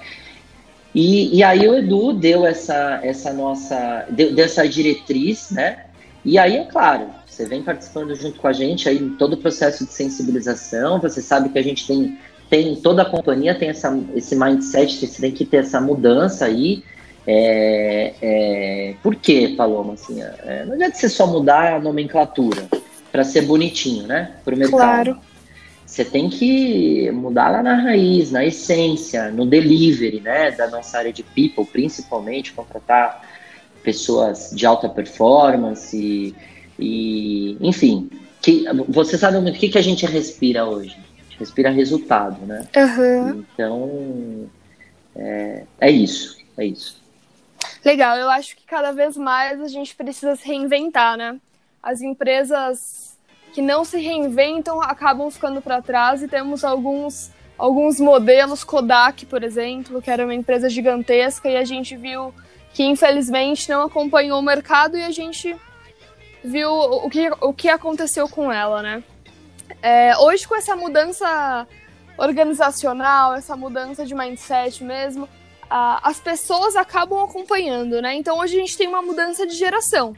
E, 0.94 1.38
e 1.38 1.42
aí 1.42 1.66
o 1.66 1.74
Edu 1.74 2.12
deu 2.12 2.46
essa, 2.46 3.00
essa 3.02 3.32
nossa, 3.32 4.06
deu, 4.10 4.34
deu 4.34 4.44
essa 4.44 4.68
diretriz, 4.68 5.50
né? 5.50 5.86
E 6.24 6.38
aí, 6.38 6.56
é 6.56 6.64
claro, 6.64 7.06
você 7.26 7.46
vem 7.46 7.62
participando 7.62 8.14
junto 8.14 8.38
com 8.38 8.46
a 8.46 8.52
gente 8.52 8.88
aí 8.88 8.98
em 8.98 9.16
todo 9.16 9.32
o 9.32 9.36
processo 9.36 9.86
de 9.86 9.92
sensibilização, 9.92 11.00
você 11.00 11.22
sabe 11.22 11.48
que 11.48 11.58
a 11.58 11.62
gente 11.62 11.86
tem, 11.86 12.18
tem 12.48 12.76
toda 12.76 13.02
a 13.02 13.06
companhia 13.06 13.54
tem 13.54 13.70
essa, 13.70 13.98
esse 14.14 14.36
mindset, 14.36 15.06
você 15.06 15.20
tem 15.20 15.32
que 15.32 15.44
ter 15.44 15.58
essa 15.58 15.80
mudança 15.80 16.44
aí, 16.44 16.84
é, 17.26 18.14
é, 18.20 18.94
por 19.02 19.16
quê, 19.16 19.54
Paloma? 19.56 19.94
Assim, 19.94 20.22
é, 20.22 20.64
não 20.66 20.74
adianta 20.74 20.96
você 20.96 21.08
só 21.08 21.26
mudar 21.26 21.74
a 21.74 21.80
nomenclatura 21.80 22.68
para 23.12 23.22
ser 23.22 23.42
bonitinho, 23.42 24.06
né? 24.06 24.32
Para 24.42 24.54
o 24.54 24.58
mercado. 24.58 24.78
Claro. 24.78 25.20
Você 25.86 26.06
tem 26.06 26.30
que 26.30 27.10
mudar 27.10 27.50
lá 27.50 27.62
na 27.62 27.74
raiz, 27.74 28.30
na 28.30 28.42
essência, 28.42 29.30
no 29.30 29.44
delivery, 29.44 30.20
né? 30.20 30.50
Da 30.50 30.70
nossa 30.70 30.96
área 30.96 31.12
de 31.12 31.22
people, 31.22 31.66
principalmente, 31.66 32.52
contratar 32.52 33.28
pessoas 33.82 34.50
de 34.54 34.64
alta 34.64 34.88
performance 34.88 35.94
e, 35.94 36.34
e 36.78 37.58
enfim, 37.60 38.08
que, 38.40 38.64
você 38.88 39.18
sabe 39.18 39.38
muito 39.38 39.56
o 39.56 39.58
que, 39.58 39.68
que 39.68 39.78
a 39.78 39.82
gente 39.82 40.06
respira 40.06 40.64
hoje? 40.64 40.96
A 41.18 41.22
gente 41.24 41.38
respira 41.38 41.68
resultado, 41.68 42.46
né? 42.46 42.66
Uhum. 42.74 43.44
Então, 43.52 44.50
é, 45.14 45.64
é 45.78 45.90
isso, 45.90 46.38
é 46.56 46.64
isso. 46.64 47.02
Legal, 47.84 48.16
eu 48.16 48.30
acho 48.30 48.56
que 48.56 48.64
cada 48.64 48.92
vez 48.92 49.16
mais 49.16 49.60
a 49.60 49.68
gente 49.68 49.94
precisa 49.94 50.36
se 50.36 50.46
reinventar, 50.46 51.18
né? 51.18 51.38
As 51.82 52.00
empresas 52.00 53.01
que 53.52 53.62
não 53.62 53.84
se 53.84 53.98
reinventam 53.98 54.80
acabam 54.80 55.30
ficando 55.30 55.60
para 55.60 55.82
trás 55.82 56.22
e 56.22 56.28
temos 56.28 56.64
alguns 56.64 57.30
alguns 57.58 58.00
modelos 58.00 58.64
Kodak, 58.64 59.26
por 59.26 59.44
exemplo, 59.44 60.02
que 60.02 60.10
era 60.10 60.24
uma 60.24 60.34
empresa 60.34 60.68
gigantesca 60.68 61.48
e 61.48 61.56
a 61.56 61.64
gente 61.64 61.96
viu 61.96 62.34
que 62.72 62.82
infelizmente 62.82 63.68
não 63.68 63.82
acompanhou 63.82 64.38
o 64.38 64.42
mercado 64.42 64.96
e 64.96 65.02
a 65.04 65.10
gente 65.10 65.54
viu 66.42 66.70
o 66.70 67.08
que, 67.08 67.30
o 67.40 67.52
que 67.52 67.68
aconteceu 67.68 68.28
com 68.28 68.50
ela, 68.50 68.82
né? 68.82 69.04
É, 69.80 70.16
hoje, 70.18 70.46
com 70.46 70.56
essa 70.56 70.74
mudança 70.74 71.66
organizacional, 72.16 73.34
essa 73.34 73.56
mudança 73.56 74.04
de 74.04 74.14
mindset 74.14 74.82
mesmo, 74.82 75.28
a, 75.70 76.08
as 76.08 76.18
pessoas 76.18 76.76
acabam 76.76 77.22
acompanhando, 77.22 78.00
né? 78.02 78.14
Então, 78.14 78.38
hoje 78.38 78.56
a 78.56 78.60
gente 78.60 78.76
tem 78.76 78.88
uma 78.88 79.02
mudança 79.02 79.46
de 79.46 79.54
geração. 79.54 80.16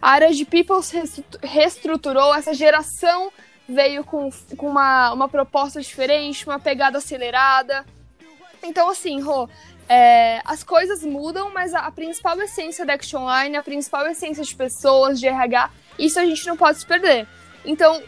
A 0.00 0.10
área 0.10 0.32
de 0.32 0.44
people 0.44 0.82
se 0.82 1.24
reestruturou, 1.42 2.34
essa 2.34 2.52
geração 2.52 3.32
veio 3.68 4.04
com, 4.04 4.30
com 4.56 4.68
uma, 4.68 5.12
uma 5.12 5.28
proposta 5.28 5.80
diferente, 5.80 6.46
uma 6.46 6.58
pegada 6.58 6.98
acelerada. 6.98 7.84
Então, 8.62 8.90
assim, 8.90 9.20
Rô, 9.20 9.48
é, 9.88 10.40
as 10.44 10.62
coisas 10.62 11.02
mudam, 11.02 11.52
mas 11.52 11.74
a, 11.74 11.80
a, 11.80 11.90
principal 11.90 12.40
essência 12.40 12.84
da 12.84 12.94
Action 12.94 13.22
Online, 13.22 13.56
a 13.56 13.62
principal 13.62 14.06
essência 14.06 14.42
de 14.42 14.54
pessoas, 14.54 15.20
de 15.20 15.26
RH, 15.26 15.70
isso 15.98 16.18
a 16.18 16.24
gente 16.24 16.46
não 16.46 16.56
pode 16.56 16.78
se 16.78 16.86
perder. 16.86 17.26
Então, 17.64 18.02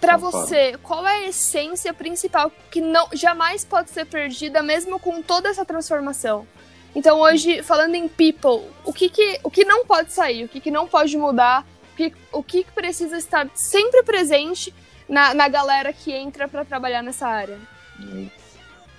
para 0.00 0.16
você, 0.16 0.76
qual 0.82 1.06
é 1.06 1.24
a 1.24 1.28
essência 1.28 1.92
principal 1.94 2.52
que 2.70 2.80
não 2.80 3.08
jamais 3.12 3.64
pode 3.64 3.90
ser 3.90 4.04
perdida, 4.04 4.62
mesmo 4.62 4.98
com 4.98 5.22
toda 5.22 5.48
essa 5.48 5.64
transformação? 5.64 6.46
Então, 6.94 7.20
hoje, 7.20 7.62
falando 7.62 7.94
em 7.94 8.08
people, 8.08 8.68
o 8.84 8.92
que, 8.92 9.08
que, 9.08 9.40
o 9.42 9.50
que 9.50 9.64
não 9.64 9.84
pode 9.84 10.12
sair, 10.12 10.44
o 10.44 10.48
que, 10.48 10.60
que 10.60 10.70
não 10.70 10.86
pode 10.86 11.16
mudar, 11.16 11.66
o 11.92 11.96
que, 11.96 12.12
o 12.32 12.42
que 12.42 12.64
precisa 12.74 13.16
estar 13.16 13.48
sempre 13.54 14.02
presente 14.02 14.72
na, 15.08 15.34
na 15.34 15.48
galera 15.48 15.92
que 15.92 16.12
entra 16.12 16.46
para 16.46 16.64
trabalhar 16.64 17.02
nessa 17.02 17.26
área? 17.26 17.58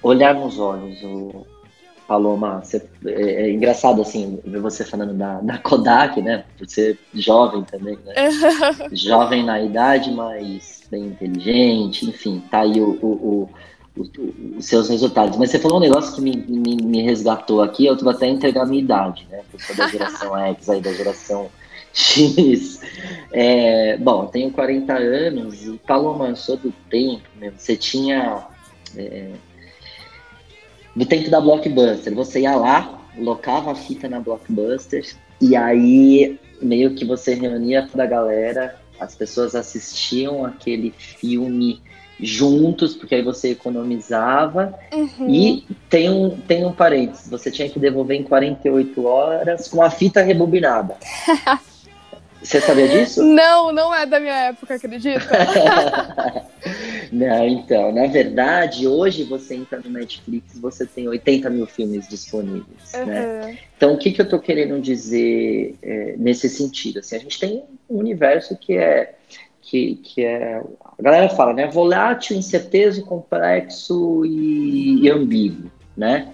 Olhar 0.04 0.34
nos 0.36 0.60
olhos, 0.60 1.02
o, 1.04 1.46
Paloma, 2.08 2.62
você, 2.64 2.88
é, 3.06 3.12
é, 3.12 3.52
engraçado 3.52 4.02
assim 4.02 4.40
ver 4.46 4.62
você 4.62 4.86
falando 4.86 5.14
da, 5.14 5.40
da 5.42 5.58
Kodak, 5.58 6.22
né? 6.22 6.46
Por 6.58 6.68
ser 6.68 7.00
jovem 7.14 7.64
também, 7.64 7.98
né? 8.06 8.14
jovem 8.94 9.44
na 9.44 9.60
idade, 9.62 10.12
mas 10.12 10.84
bem 10.90 11.06
inteligente, 11.06 12.08
enfim, 12.08 12.44
tá 12.52 12.60
aí 12.60 12.80
o, 12.80 12.92
o, 13.02 13.08
o, 13.08 13.50
os 13.98 14.66
seus 14.66 14.90
resultados. 14.90 15.38
Mas 15.38 15.52
você 15.52 15.60
falou 15.60 15.78
um 15.78 15.82
negócio 15.82 16.14
que 16.16 16.22
me, 16.22 16.36
me, 16.36 16.76
me 16.76 17.02
resgatou 17.02 17.62
aqui, 17.62 17.86
eu 17.86 17.98
vou 17.98 18.10
até 18.10 18.28
entregar 18.28 18.64
a 18.64 18.66
minha 18.66 18.82
idade, 18.82 19.26
né? 19.30 19.42
Eu 19.54 19.60
sou 19.60 19.76
da 19.76 19.88
geração 19.88 20.36
X, 20.38 20.70
aí 20.70 20.82
da 20.82 20.94
geração 20.94 21.50
X. 21.94 22.82
É, 23.32 23.98
bom, 23.98 24.24
eu 24.24 24.28
tenho 24.28 24.52
40 24.52 24.94
anos 24.94 25.66
e 25.66 25.78
Paloma, 25.88 26.36
sou 26.36 26.58
do 26.58 26.74
tempo 26.90 27.24
mesmo. 27.38 27.58
Você 27.58 27.76
tinha. 27.76 28.48
É, 28.98 29.32
do 30.96 31.06
tempo 31.06 31.30
da 31.30 31.42
Blockbuster. 31.42 32.14
Você 32.16 32.42
ia 32.42 32.56
lá, 32.56 33.02
locava 33.18 33.72
a 33.72 33.76
fita 33.76 34.08
na 34.08 34.20
Blockbuster 34.20 35.06
e 35.42 35.56
aí 35.56 36.40
meio 36.62 36.96
que 36.96 37.06
você 37.06 37.34
reunia 37.34 37.88
toda 37.90 38.04
a 38.04 38.08
galera, 38.08 38.80
as 39.00 39.14
pessoas 39.16 39.56
assistiam 39.56 40.46
aquele 40.46 40.92
filme 40.92 41.82
juntos, 42.20 42.96
porque 42.96 43.16
aí 43.16 43.22
você 43.22 43.52
economizava. 43.52 44.74
Uhum. 44.94 45.30
E 45.30 45.66
tem 45.90 46.10
um, 46.10 46.30
tem 46.30 46.66
um 46.66 46.72
parênteses, 46.72 47.30
você 47.30 47.52
tinha 47.52 47.70
que 47.70 47.80
devolver 47.80 48.18
em 48.20 48.24
48 48.24 49.06
horas 49.06 49.68
com 49.68 49.82
a 49.82 49.90
fita 49.90 50.22
rebobinada. 50.22 50.96
Você 52.46 52.62
sabia 52.62 52.88
disso? 52.88 53.24
Não, 53.24 53.72
não 53.72 53.94
é 53.94 54.06
da 54.06 54.20
minha 54.20 54.50
época, 54.50 54.76
acredita? 54.76 55.26
não, 57.12 57.48
então, 57.48 57.92
na 57.92 58.06
verdade, 58.06 58.88
hoje 58.88 59.24
você 59.24 59.56
entra 59.56 59.80
no 59.80 59.90
Netflix, 59.90 60.60
você 60.60 60.86
tem 60.86 61.08
80 61.08 61.50
mil 61.50 61.66
filmes 61.66 62.08
disponíveis, 62.08 62.94
uhum. 62.94 63.06
né? 63.08 63.58
Então, 63.76 63.96
o 63.96 63.98
que, 63.98 64.12
que 64.12 64.22
eu 64.22 64.30
tô 64.30 64.38
querendo 64.38 64.80
dizer 64.80 65.76
é, 65.82 66.16
nesse 66.18 66.48
sentido? 66.48 67.00
Assim, 67.00 67.16
a 67.16 67.20
gente 67.20 67.40
tem 67.40 67.64
um 67.90 67.98
universo 67.98 68.56
que 68.56 68.78
é 68.78 69.16
que, 69.66 69.96
que 69.96 70.24
é. 70.24 70.62
A 70.98 71.02
galera 71.02 71.30
fala, 71.30 71.54
né? 71.54 71.68
Volátil, 71.68 72.38
incerteza, 72.38 73.02
complexo 73.02 74.24
e, 74.26 75.02
e 75.04 75.10
ambíguo, 75.10 75.70
né? 75.98 76.34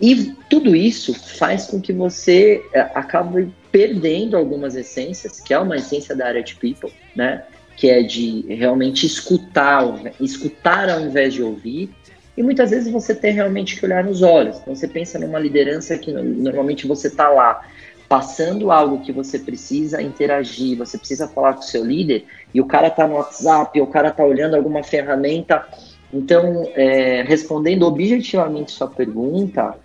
E 0.00 0.32
tudo 0.48 0.76
isso 0.76 1.12
faz 1.12 1.66
com 1.66 1.80
que 1.80 1.92
você 1.92 2.62
é, 2.72 2.80
acabe 2.94 3.52
perdendo 3.72 4.36
algumas 4.36 4.76
essências, 4.76 5.40
que 5.40 5.52
é 5.52 5.58
uma 5.58 5.76
essência 5.76 6.14
da 6.14 6.26
área 6.26 6.42
de 6.42 6.54
people, 6.54 6.92
né? 7.16 7.42
Que 7.76 7.90
é 7.90 8.02
de 8.02 8.42
realmente 8.54 9.06
escutar, 9.06 9.82
escutar 10.20 10.88
ao 10.88 11.00
invés 11.00 11.34
de 11.34 11.42
ouvir. 11.42 11.90
E 12.36 12.42
muitas 12.42 12.70
vezes 12.70 12.92
você 12.92 13.14
tem 13.14 13.32
realmente 13.32 13.76
que 13.76 13.84
olhar 13.84 14.04
nos 14.04 14.22
olhos. 14.22 14.58
Então 14.58 14.74
você 14.74 14.86
pensa 14.86 15.18
numa 15.18 15.38
liderança 15.40 15.98
que 15.98 16.12
normalmente 16.12 16.86
você 16.86 17.08
está 17.08 17.28
lá 17.28 17.66
passando 18.08 18.72
algo 18.72 19.00
que 19.00 19.12
você 19.12 19.38
precisa 19.38 20.00
interagir, 20.00 20.78
você 20.78 20.96
precisa 20.96 21.28
falar 21.28 21.54
com 21.54 21.60
o 21.60 21.64
seu 21.64 21.84
líder, 21.84 22.24
e 22.54 22.60
o 22.60 22.64
cara 22.64 22.88
está 22.88 23.06
no 23.06 23.16
WhatsApp, 23.16 23.78
o 23.80 23.86
cara 23.86 24.08
está 24.08 24.24
olhando 24.24 24.56
alguma 24.56 24.82
ferramenta. 24.82 25.68
Então, 26.12 26.70
é, 26.74 27.22
respondendo 27.22 27.86
objetivamente 27.86 28.72
sua 28.72 28.88
pergunta, 28.88 29.76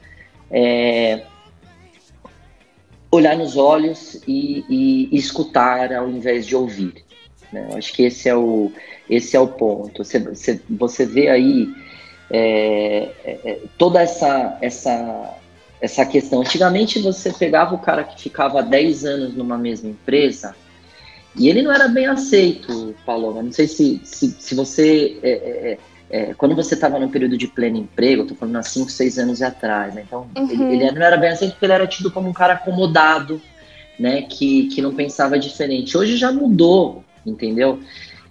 é, 0.50 1.24
olhar 3.12 3.36
nos 3.36 3.58
olhos 3.58 4.22
e, 4.26 4.64
e, 4.70 5.18
escutar 5.18 5.92
ao 5.94 6.10
invés 6.10 6.46
de 6.46 6.56
ouvir. 6.56 7.04
Né? 7.52 7.68
Eu 7.72 7.78
acho 7.78 7.92
que 7.92 8.04
esse 8.04 8.30
é 8.30 8.36
o, 8.36 8.72
esse 9.10 9.36
é 9.36 9.40
o 9.40 9.48
ponto. 9.48 10.04
Você, 10.04 10.20
você, 10.20 10.62
você 10.70 11.06
vê 11.06 11.28
aí 11.28 11.68
é, 12.32 13.10
é, 13.26 13.40
é 13.44 13.60
toda 13.78 14.02
essa, 14.02 14.58
essa, 14.62 15.38
essa 15.84 16.06
questão. 16.06 16.42
Antigamente 16.42 17.00
você 17.00 17.32
pegava 17.32 17.76
o 17.76 17.80
cara 17.80 18.04
que 18.04 18.22
ficava 18.22 18.64
10 18.64 19.06
anos 19.06 19.36
numa 19.36 19.58
mesma 19.58 19.90
empresa 19.90 20.56
e 21.36 21.50
ele 21.50 21.62
não 21.62 21.72
era 21.72 21.88
bem 21.88 22.08
aceito, 22.08 22.96
Paloma. 23.06 23.44
Não 23.44 23.52
sei 23.52 23.68
se, 23.68 24.02
se, 24.04 24.36
se 24.40 24.56
você 24.56 25.20
é, 25.22 25.30
é, 25.30 25.72
é 25.74 25.78
é, 26.10 26.32
quando 26.36 26.56
você 26.56 26.76
estava 26.76 27.00
no 27.00 27.10
período 27.10 27.36
de 27.36 27.48
pleno 27.48 27.78
emprego, 27.78 28.22
eu 28.22 28.28
tô 28.28 28.36
falando 28.36 28.58
há 28.58 28.62
5, 28.62 28.92
6 28.92 29.18
anos 29.18 29.42
atrás, 29.42 29.96
né? 29.96 30.04
Então, 30.06 30.30
uhum. 30.38 30.72
ele, 30.72 30.86
ele, 30.86 30.92
não 30.92 31.02
era 31.02 31.18
bem 31.18 31.32
assim 31.32 31.50
porque 31.50 31.66
ele 31.66 31.74
era 31.74 31.88
tido 31.88 32.12
como 32.12 32.30
um 32.30 32.34
cara 32.34 32.54
acomodado, 32.54 33.42
né? 33.98 34.22
Que, 34.22 34.68
que 34.68 34.80
não 34.80 34.94
pensava 34.94 35.40
diferente. 35.40 35.98
Hoje 35.98 36.16
já 36.16 36.32
mudou, 36.32 37.04
entendeu? 37.26 37.80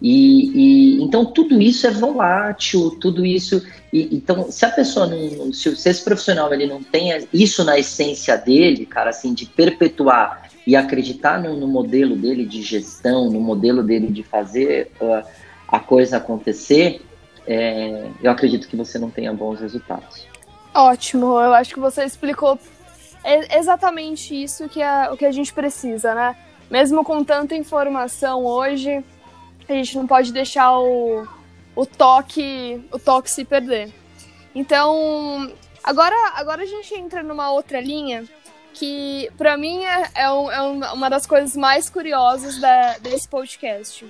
E, 0.02 0.50
e 0.98 1.02
então 1.02 1.24
tudo 1.24 1.62
isso 1.62 1.86
é 1.86 1.90
volátil, 1.92 2.90
tudo 3.00 3.24
isso. 3.24 3.64
E, 3.92 4.08
então, 4.10 4.50
se 4.50 4.64
a 4.64 4.70
pessoa 4.70 5.06
não. 5.06 5.52
Se, 5.52 5.76
se 5.76 5.88
esse 5.88 6.02
profissional 6.02 6.52
ele 6.52 6.66
não 6.66 6.82
tem 6.82 7.10
isso 7.32 7.62
na 7.62 7.78
essência 7.78 8.36
dele, 8.36 8.84
cara, 8.84 9.10
assim, 9.10 9.32
de 9.32 9.46
perpetuar 9.46 10.50
e 10.66 10.74
acreditar 10.74 11.40
no, 11.40 11.56
no 11.56 11.68
modelo 11.68 12.16
dele 12.16 12.44
de 12.44 12.62
gestão, 12.62 13.30
no 13.30 13.40
modelo 13.40 13.82
dele 13.82 14.08
de 14.08 14.24
fazer 14.24 14.90
uh, 15.00 15.24
a 15.68 15.78
coisa 15.78 16.16
acontecer, 16.16 17.00
é, 17.46 18.08
eu 18.22 18.30
acredito 18.30 18.68
que 18.68 18.76
você 18.76 18.98
não 18.98 19.10
tenha 19.10 19.32
bons 19.32 19.60
resultados. 19.60 20.26
Ótimo, 20.74 21.40
eu 21.40 21.52
acho 21.54 21.74
que 21.74 21.80
você 21.80 22.04
explicou 22.04 22.58
exatamente 23.56 24.34
isso 24.34 24.68
que 24.68 24.82
é 24.82 25.10
o 25.10 25.16
que 25.16 25.24
a 25.24 25.30
gente 25.30 25.52
precisa, 25.52 26.14
né? 26.14 26.36
Mesmo 26.70 27.04
com 27.04 27.22
tanta 27.22 27.54
informação 27.54 28.44
hoje, 28.44 29.04
a 29.72 29.76
gente 29.76 29.96
não 29.96 30.06
pode 30.06 30.32
deixar 30.32 30.78
o, 30.78 31.26
o 31.74 31.86
toque 31.86 32.84
o 32.92 32.98
toque 32.98 33.30
se 33.30 33.44
perder. 33.44 33.92
Então, 34.54 35.52
agora, 35.82 36.14
agora 36.34 36.62
a 36.62 36.66
gente 36.66 36.94
entra 36.94 37.22
numa 37.22 37.50
outra 37.50 37.80
linha 37.80 38.24
que 38.74 39.30
para 39.36 39.56
mim 39.56 39.84
é, 39.84 40.10
é, 40.14 40.32
um, 40.32 40.50
é, 40.50 40.92
uma 40.92 41.08
das 41.08 41.26
coisas 41.26 41.56
mais 41.56 41.90
curiosas 41.90 42.58
da, 42.58 42.98
desse 42.98 43.28
podcast. 43.28 44.06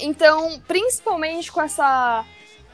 Então, 0.00 0.60
principalmente 0.66 1.52
com 1.52 1.62
essa 1.62 2.24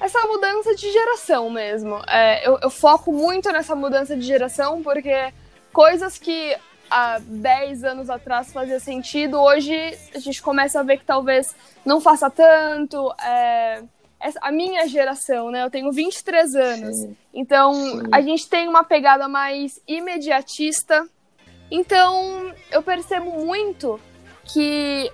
essa 0.00 0.18
mudança 0.26 0.74
de 0.74 0.90
geração 0.90 1.50
mesmo. 1.50 2.02
É, 2.08 2.48
eu, 2.48 2.58
eu, 2.62 2.70
foco 2.70 3.12
muito 3.12 3.52
nessa 3.52 3.74
mudança 3.74 4.16
de 4.16 4.22
geração 4.22 4.82
porque 4.82 5.30
coisas 5.72 6.16
que 6.16 6.56
há 6.90 7.18
10 7.20 7.84
anos 7.84 8.10
atrás 8.10 8.52
fazia 8.52 8.80
sentido, 8.80 9.40
hoje 9.40 9.74
a 10.14 10.18
gente 10.18 10.42
começa 10.42 10.80
a 10.80 10.82
ver 10.82 10.98
que 10.98 11.04
talvez 11.04 11.54
não 11.84 12.00
faça 12.00 12.28
tanto. 12.28 13.12
É, 13.22 13.82
a 14.42 14.52
minha 14.52 14.86
geração, 14.86 15.50
né? 15.50 15.64
Eu 15.64 15.70
tenho 15.70 15.90
23 15.90 16.54
anos. 16.54 16.96
Sim. 16.98 17.16
Então, 17.32 17.72
Sim. 17.74 18.02
a 18.12 18.20
gente 18.20 18.48
tem 18.48 18.68
uma 18.68 18.84
pegada 18.84 19.28
mais 19.28 19.80
imediatista. 19.88 21.08
Então, 21.70 22.52
eu 22.70 22.82
percebo 22.82 23.30
muito 23.30 23.98
que 24.44 25.10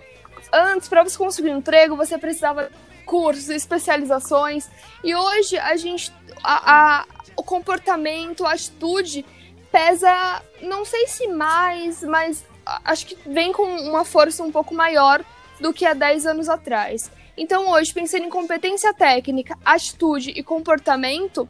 antes, 0.52 0.88
para 0.88 1.04
você 1.04 1.16
conseguir 1.16 1.50
um 1.50 1.58
emprego, 1.58 1.94
você 1.94 2.18
precisava 2.18 2.64
de 2.64 3.04
cursos, 3.04 3.48
especializações. 3.50 4.68
E 5.04 5.14
hoje, 5.14 5.56
a 5.58 5.76
gente. 5.76 6.12
A, 6.42 7.00
a, 7.00 7.06
o 7.36 7.42
comportamento, 7.42 8.44
a 8.44 8.52
atitude 8.52 9.24
pesa, 9.70 10.42
não 10.62 10.84
sei 10.84 11.06
se 11.06 11.26
mais, 11.28 12.02
mas 12.02 12.44
acho 12.84 13.06
que 13.06 13.16
vem 13.28 13.52
com 13.52 13.62
uma 13.62 14.04
força 14.04 14.42
um 14.42 14.50
pouco 14.50 14.74
maior 14.74 15.24
do 15.60 15.72
que 15.72 15.84
há 15.84 15.94
10 15.94 16.26
anos 16.26 16.48
atrás. 16.48 17.10
Então, 17.36 17.70
hoje, 17.70 17.92
pensando 17.92 18.24
em 18.24 18.30
competência 18.30 18.94
técnica, 18.94 19.58
atitude 19.64 20.30
e 20.30 20.42
comportamento, 20.42 21.48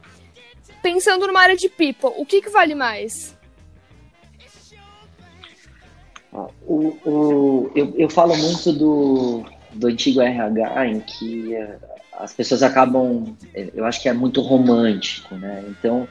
pensando 0.81 1.25
numa 1.27 1.41
área 1.41 1.55
de 1.55 1.69
people, 1.69 2.11
o 2.17 2.25
que, 2.25 2.41
que 2.41 2.49
vale 2.49 2.75
mais? 2.75 3.35
O, 6.67 6.97
o, 7.05 7.71
eu, 7.73 7.93
eu 7.97 8.09
falo 8.09 8.35
muito 8.35 8.73
do, 8.73 9.45
do 9.71 9.87
antigo 9.87 10.21
RH, 10.21 10.87
em 10.87 10.99
que 10.99 11.55
eh, 11.55 11.77
as 12.11 12.33
pessoas 12.33 12.61
acabam, 12.61 13.35
eu 13.53 13.85
acho 13.85 14.01
que 14.01 14.09
é 14.09 14.13
muito 14.13 14.41
romântico, 14.41 15.35
né? 15.35 15.63
Então, 15.69 16.07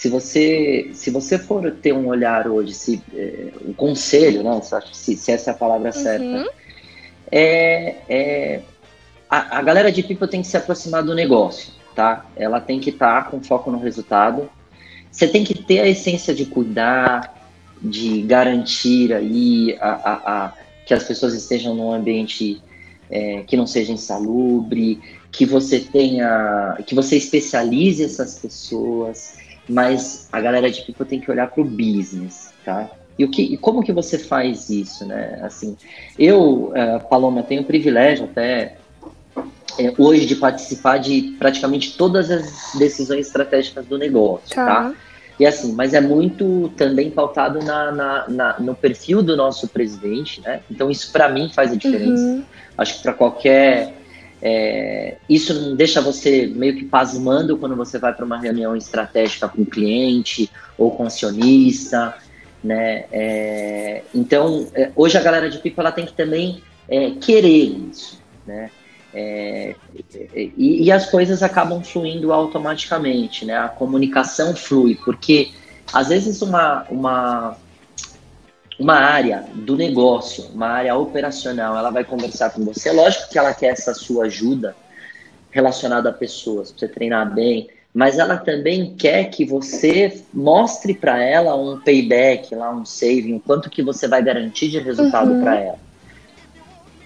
se 0.00 0.08
você 0.08 0.92
se 0.94 1.10
você 1.10 1.38
for 1.38 1.70
ter 1.72 1.92
um 1.92 2.06
olhar 2.06 2.48
hoje, 2.48 2.72
se 2.72 3.02
é, 3.14 3.52
o 3.60 3.74
conselho, 3.74 4.42
né? 4.42 4.58
Se, 4.94 5.14
se 5.14 5.30
essa 5.30 5.50
é 5.50 5.52
a 5.52 5.56
palavra 5.56 5.92
certa, 5.92 6.24
uhum. 6.24 6.46
é, 7.30 7.96
é 8.08 8.62
a, 9.28 9.58
a 9.58 9.62
galera 9.62 9.92
de 9.92 10.02
people 10.02 10.26
tem 10.26 10.40
que 10.40 10.48
se 10.48 10.56
aproximar 10.56 11.02
do 11.02 11.14
negócio, 11.14 11.74
tá? 11.94 12.24
Ela 12.34 12.62
tem 12.62 12.80
que 12.80 12.88
estar 12.88 13.24
tá 13.24 13.30
com 13.30 13.42
foco 13.42 13.70
no 13.70 13.78
resultado. 13.78 14.48
Você 15.12 15.28
tem 15.28 15.44
que 15.44 15.62
ter 15.62 15.80
a 15.80 15.86
essência 15.86 16.34
de 16.34 16.46
cuidar, 16.46 17.34
de 17.82 18.22
garantir 18.22 19.12
aí 19.12 19.76
a, 19.82 19.90
a, 19.90 20.44
a 20.46 20.52
que 20.86 20.94
as 20.94 21.04
pessoas 21.04 21.34
estejam 21.34 21.74
num 21.74 21.92
ambiente 21.92 22.62
é, 23.10 23.42
que 23.42 23.54
não 23.54 23.66
seja 23.66 23.92
insalubre, 23.92 24.98
que 25.30 25.44
você 25.44 25.78
tenha, 25.78 26.78
que 26.86 26.94
você 26.94 27.18
especialize 27.18 28.02
essas 28.02 28.38
pessoas, 28.38 29.39
mas 29.70 30.28
a 30.32 30.40
galera 30.40 30.70
de 30.70 30.82
people 30.82 31.06
tem 31.06 31.20
que 31.20 31.30
olhar 31.30 31.48
para 31.50 31.62
o 31.62 31.64
business, 31.64 32.52
tá? 32.64 32.90
E, 33.18 33.24
o 33.24 33.30
que, 33.30 33.42
e 33.42 33.56
como 33.56 33.82
que 33.82 33.92
você 33.92 34.18
faz 34.18 34.70
isso, 34.70 35.06
né? 35.06 35.40
Assim, 35.42 35.76
eu, 36.18 36.72
uh, 36.72 37.08
Paloma, 37.08 37.42
tenho 37.42 37.62
o 37.62 37.64
privilégio 37.64 38.24
até 38.24 38.76
é, 39.78 39.92
hoje 39.98 40.26
de 40.26 40.36
participar 40.36 40.98
de 40.98 41.36
praticamente 41.38 41.96
todas 41.96 42.30
as 42.30 42.72
decisões 42.78 43.26
estratégicas 43.26 43.86
do 43.86 43.98
negócio, 43.98 44.54
tá? 44.54 44.66
tá? 44.66 44.94
E 45.38 45.46
assim, 45.46 45.72
mas 45.72 45.94
é 45.94 46.00
muito 46.00 46.70
também 46.76 47.10
pautado 47.10 47.60
na, 47.64 47.92
na, 47.92 48.28
na 48.28 48.60
no 48.60 48.74
perfil 48.74 49.22
do 49.22 49.36
nosso 49.36 49.68
presidente, 49.68 50.40
né? 50.42 50.60
Então 50.70 50.90
isso 50.90 51.10
para 51.12 51.28
mim 51.30 51.50
faz 51.54 51.72
a 51.72 51.76
diferença. 51.76 52.22
Uhum. 52.22 52.44
Acho 52.76 52.96
que 52.96 53.02
para 53.02 53.14
qualquer 53.14 53.94
é, 54.42 55.16
isso 55.28 55.52
não 55.52 55.76
deixa 55.76 56.00
você 56.00 56.46
meio 56.46 56.74
que 56.76 56.84
pasmando 56.84 57.58
quando 57.58 57.76
você 57.76 57.98
vai 57.98 58.12
para 58.12 58.24
uma 58.24 58.38
reunião 58.38 58.74
estratégica 58.74 59.48
com 59.48 59.62
o 59.62 59.66
cliente 59.66 60.50
ou 60.78 60.90
com 60.92 61.04
o 61.04 61.06
acionista, 61.06 62.16
né? 62.62 63.04
É, 63.12 64.02
então, 64.14 64.66
é, 64.74 64.90
hoje 64.96 65.18
a 65.18 65.22
galera 65.22 65.50
de 65.50 65.58
Pipa 65.58 65.82
ela 65.82 65.92
tem 65.92 66.06
que 66.06 66.14
também 66.14 66.62
é, 66.88 67.10
querer 67.12 67.88
isso, 67.90 68.20
né? 68.46 68.70
É, 69.12 69.74
e, 70.34 70.84
e, 70.84 70.92
as 70.92 71.10
coisas 71.10 71.42
acabam 71.42 71.82
fluindo 71.82 72.32
automaticamente, 72.32 73.44
né? 73.44 73.58
A 73.58 73.68
comunicação 73.68 74.54
flui, 74.54 74.96
porque 75.04 75.50
às 75.92 76.08
vezes 76.08 76.40
uma, 76.42 76.86
uma, 76.88 77.56
uma 78.80 78.94
área 78.94 79.44
do 79.54 79.76
negócio, 79.76 80.44
uma 80.54 80.68
área 80.68 80.96
operacional, 80.96 81.76
ela 81.76 81.90
vai 81.90 82.02
conversar 82.02 82.48
com 82.50 82.64
você. 82.64 82.90
Lógico 82.90 83.28
que 83.30 83.38
ela 83.38 83.52
quer 83.52 83.72
essa 83.72 83.92
sua 83.92 84.24
ajuda 84.24 84.74
relacionada 85.50 86.08
a 86.08 86.12
pessoas, 86.12 86.70
para 86.70 86.80
você 86.80 86.88
treinar 86.88 87.34
bem, 87.34 87.68
mas 87.92 88.18
ela 88.18 88.38
também 88.38 88.94
quer 88.94 89.24
que 89.24 89.44
você 89.44 90.22
mostre 90.32 90.94
para 90.94 91.22
ela 91.22 91.54
um 91.56 91.78
payback, 91.78 92.54
lá 92.54 92.70
um 92.74 92.86
saving, 92.86 93.34
o 93.34 93.40
quanto 93.40 93.68
que 93.68 93.82
você 93.82 94.08
vai 94.08 94.22
garantir 94.22 94.70
de 94.70 94.78
resultado 94.78 95.30
uhum. 95.32 95.42
para 95.42 95.60
ela. 95.60 95.78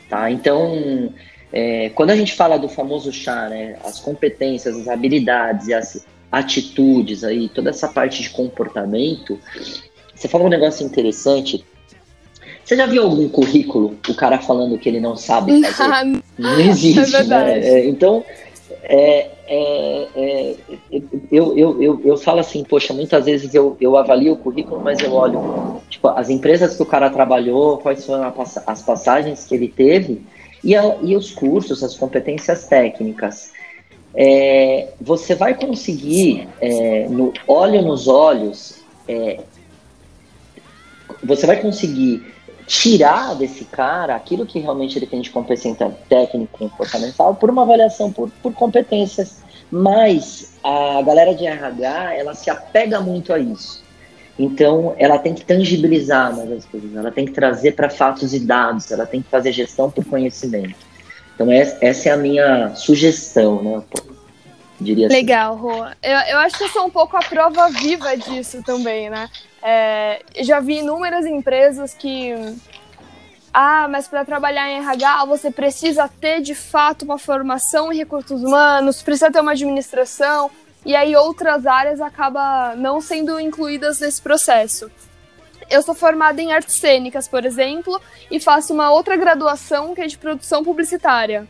Tá? 0.08 0.30
Então, 0.30 1.12
é, 1.52 1.88
quando 1.90 2.10
a 2.10 2.16
gente 2.16 2.34
fala 2.34 2.56
do 2.56 2.68
famoso 2.68 3.12
chá, 3.12 3.48
né, 3.48 3.76
as 3.84 3.98
competências, 3.98 4.76
as 4.76 4.86
habilidades 4.86 5.66
e 5.66 5.74
as 5.74 6.06
atitudes 6.30 7.24
aí, 7.24 7.48
toda 7.48 7.70
essa 7.70 7.88
parte 7.88 8.22
de 8.22 8.30
comportamento, 8.30 9.40
você 10.14 10.28
falou 10.28 10.46
um 10.46 10.50
negócio 10.50 10.84
interessante. 10.86 11.64
Você 12.64 12.76
já 12.76 12.86
viu 12.86 13.02
algum 13.02 13.28
currículo, 13.28 13.96
o 14.08 14.14
cara 14.14 14.38
falando 14.38 14.78
que 14.78 14.88
ele 14.88 15.00
não 15.00 15.16
sabe 15.16 15.62
fazer? 15.72 16.22
não 16.38 16.60
existe, 16.60 17.16
é 17.16 17.24
né? 17.24 17.60
É, 17.60 17.88
então, 17.88 18.24
é, 18.84 19.30
é, 19.46 20.08
é, 20.16 20.54
eu, 21.30 21.56
eu, 21.56 21.82
eu, 21.82 22.00
eu 22.04 22.16
falo 22.16 22.40
assim, 22.40 22.64
poxa, 22.64 22.94
muitas 22.94 23.26
vezes 23.26 23.54
eu, 23.54 23.76
eu 23.80 23.96
avalio 23.96 24.32
o 24.32 24.36
currículo, 24.36 24.80
mas 24.82 24.98
eu 25.00 25.12
olho 25.12 25.82
tipo, 25.90 26.08
as 26.08 26.30
empresas 26.30 26.76
que 26.76 26.82
o 26.82 26.86
cara 26.86 27.10
trabalhou, 27.10 27.78
quais 27.78 28.04
foram 28.04 28.32
as 28.66 28.82
passagens 28.82 29.44
que 29.44 29.54
ele 29.54 29.68
teve, 29.68 30.22
e, 30.62 30.74
a, 30.74 30.96
e 31.02 31.14
os 31.14 31.30
cursos, 31.30 31.82
as 31.84 31.94
competências 31.94 32.66
técnicas. 32.66 33.52
É, 34.16 34.88
você 35.00 35.34
vai 35.34 35.54
conseguir, 35.54 36.48
é, 36.60 37.06
no 37.08 37.32
olho 37.46 37.82
nos 37.82 38.08
olhos, 38.08 38.82
você 41.22 41.46
vai 41.46 41.60
conseguir 41.60 42.34
tirar 42.66 43.34
desse 43.34 43.64
cara 43.64 44.14
aquilo 44.14 44.46
que 44.46 44.58
realmente 44.58 44.98
ele 44.98 45.06
tem 45.06 45.20
de 45.20 45.30
competência 45.30 45.90
técnica 46.08 46.52
e 46.54 46.68
comportamental 46.68 47.34
por 47.34 47.50
uma 47.50 47.62
avaliação 47.62 48.10
por, 48.10 48.30
por 48.42 48.52
competências. 48.54 49.42
Mas 49.70 50.52
a 50.62 51.02
galera 51.02 51.34
de 51.34 51.46
RH, 51.46 52.14
ela 52.14 52.34
se 52.34 52.48
apega 52.48 53.00
muito 53.00 53.32
a 53.32 53.38
isso. 53.38 53.82
Então, 54.38 54.94
ela 54.98 55.18
tem 55.18 55.34
que 55.34 55.44
tangibilizar 55.44 56.34
mais 56.34 56.50
as 56.50 56.64
coisas, 56.64 56.94
ela 56.94 57.10
tem 57.10 57.24
que 57.24 57.32
trazer 57.32 57.72
para 57.72 57.88
fatos 57.88 58.34
e 58.34 58.40
dados, 58.40 58.90
ela 58.90 59.06
tem 59.06 59.22
que 59.22 59.28
fazer 59.28 59.52
gestão 59.52 59.90
por 59.90 60.04
conhecimento. 60.04 60.74
Então, 61.34 61.50
essa 61.50 62.08
é 62.08 62.12
a 62.12 62.16
minha 62.16 62.74
sugestão, 62.74 63.62
né? 63.62 63.82
Diria 64.84 65.06
assim. 65.06 65.16
Legal. 65.16 65.58
Eu, 66.02 66.18
eu 66.30 66.38
acho 66.38 66.58
que 66.58 66.64
eu 66.64 66.68
sou 66.68 66.86
um 66.86 66.90
pouco 66.90 67.16
a 67.16 67.20
prova 67.20 67.68
viva 67.70 68.16
disso 68.16 68.62
também, 68.62 69.08
né? 69.08 69.28
É, 69.62 70.22
já 70.40 70.60
vi 70.60 70.78
inúmeras 70.78 71.24
empresas 71.24 71.94
que. 71.94 72.32
Ah, 73.52 73.86
mas 73.88 74.08
para 74.08 74.24
trabalhar 74.24 74.68
em 74.68 74.78
RH 74.78 75.24
você 75.26 75.50
precisa 75.50 76.08
ter 76.08 76.40
de 76.40 76.54
fato 76.54 77.04
uma 77.04 77.18
formação 77.18 77.92
em 77.92 77.96
recursos 77.96 78.42
humanos, 78.42 79.00
precisa 79.00 79.30
ter 79.30 79.40
uma 79.40 79.52
administração 79.52 80.50
e 80.84 80.94
aí 80.94 81.16
outras 81.16 81.64
áreas 81.64 82.00
acabam 82.00 82.76
não 82.76 83.00
sendo 83.00 83.40
incluídas 83.40 84.00
nesse 84.00 84.20
processo. 84.20 84.90
Eu 85.70 85.82
sou 85.82 85.94
formada 85.94 86.42
em 86.42 86.52
artes 86.52 86.74
cênicas, 86.74 87.26
por 87.26 87.44
exemplo, 87.44 87.98
e 88.30 88.38
faço 88.38 88.74
uma 88.74 88.90
outra 88.90 89.16
graduação 89.16 89.94
que 89.94 90.00
é 90.02 90.06
de 90.06 90.18
produção 90.18 90.62
publicitária. 90.62 91.48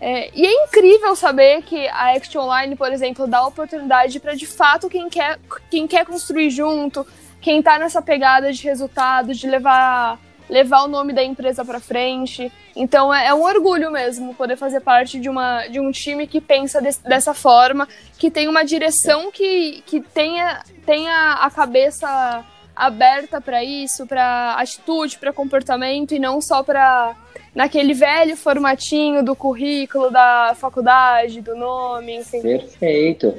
É, 0.00 0.30
e 0.34 0.46
é 0.46 0.64
incrível 0.64 1.14
saber 1.16 1.62
que 1.62 1.88
a 1.88 2.14
Action 2.14 2.42
Online, 2.42 2.76
por 2.76 2.92
exemplo, 2.92 3.26
dá 3.26 3.44
oportunidade 3.46 4.20
para 4.20 4.34
de 4.34 4.46
fato 4.46 4.88
quem 4.88 5.08
quer, 5.08 5.38
quem 5.70 5.86
quer 5.86 6.06
construir 6.06 6.50
junto, 6.50 7.06
quem 7.40 7.58
está 7.58 7.78
nessa 7.78 8.00
pegada 8.00 8.52
de 8.52 8.62
resultado, 8.62 9.34
de 9.34 9.46
levar 9.46 10.18
levar 10.48 10.84
o 10.84 10.88
nome 10.88 11.12
da 11.12 11.22
empresa 11.22 11.64
para 11.64 11.78
frente. 11.78 12.50
Então 12.74 13.12
é, 13.12 13.26
é, 13.26 13.34
um 13.34 13.42
orgulho 13.42 13.90
mesmo 13.90 14.34
poder 14.34 14.56
fazer 14.56 14.80
parte 14.80 15.20
de, 15.20 15.28
uma, 15.28 15.66
de 15.66 15.78
um 15.78 15.90
time 15.90 16.26
que 16.26 16.40
pensa 16.40 16.80
de, 16.80 16.90
dessa 17.04 17.34
forma, 17.34 17.86
que 18.18 18.30
tem 18.30 18.48
uma 18.48 18.64
direção 18.64 19.30
que, 19.30 19.82
que 19.84 20.00
tenha, 20.00 20.62
tenha 20.86 21.34
a 21.34 21.50
cabeça 21.50 22.44
aberta 22.78 23.40
para 23.40 23.64
isso, 23.64 24.06
para 24.06 24.54
atitude, 24.54 25.18
para 25.18 25.32
comportamento 25.32 26.14
e 26.14 26.18
não 26.18 26.40
só 26.40 26.62
para 26.62 27.16
naquele 27.52 27.92
velho 27.92 28.36
formatinho 28.36 29.24
do 29.24 29.34
currículo 29.34 30.10
da 30.10 30.54
faculdade, 30.56 31.40
do 31.40 31.56
nome, 31.56 32.18
enfim. 32.18 32.40
Perfeito. 32.40 33.34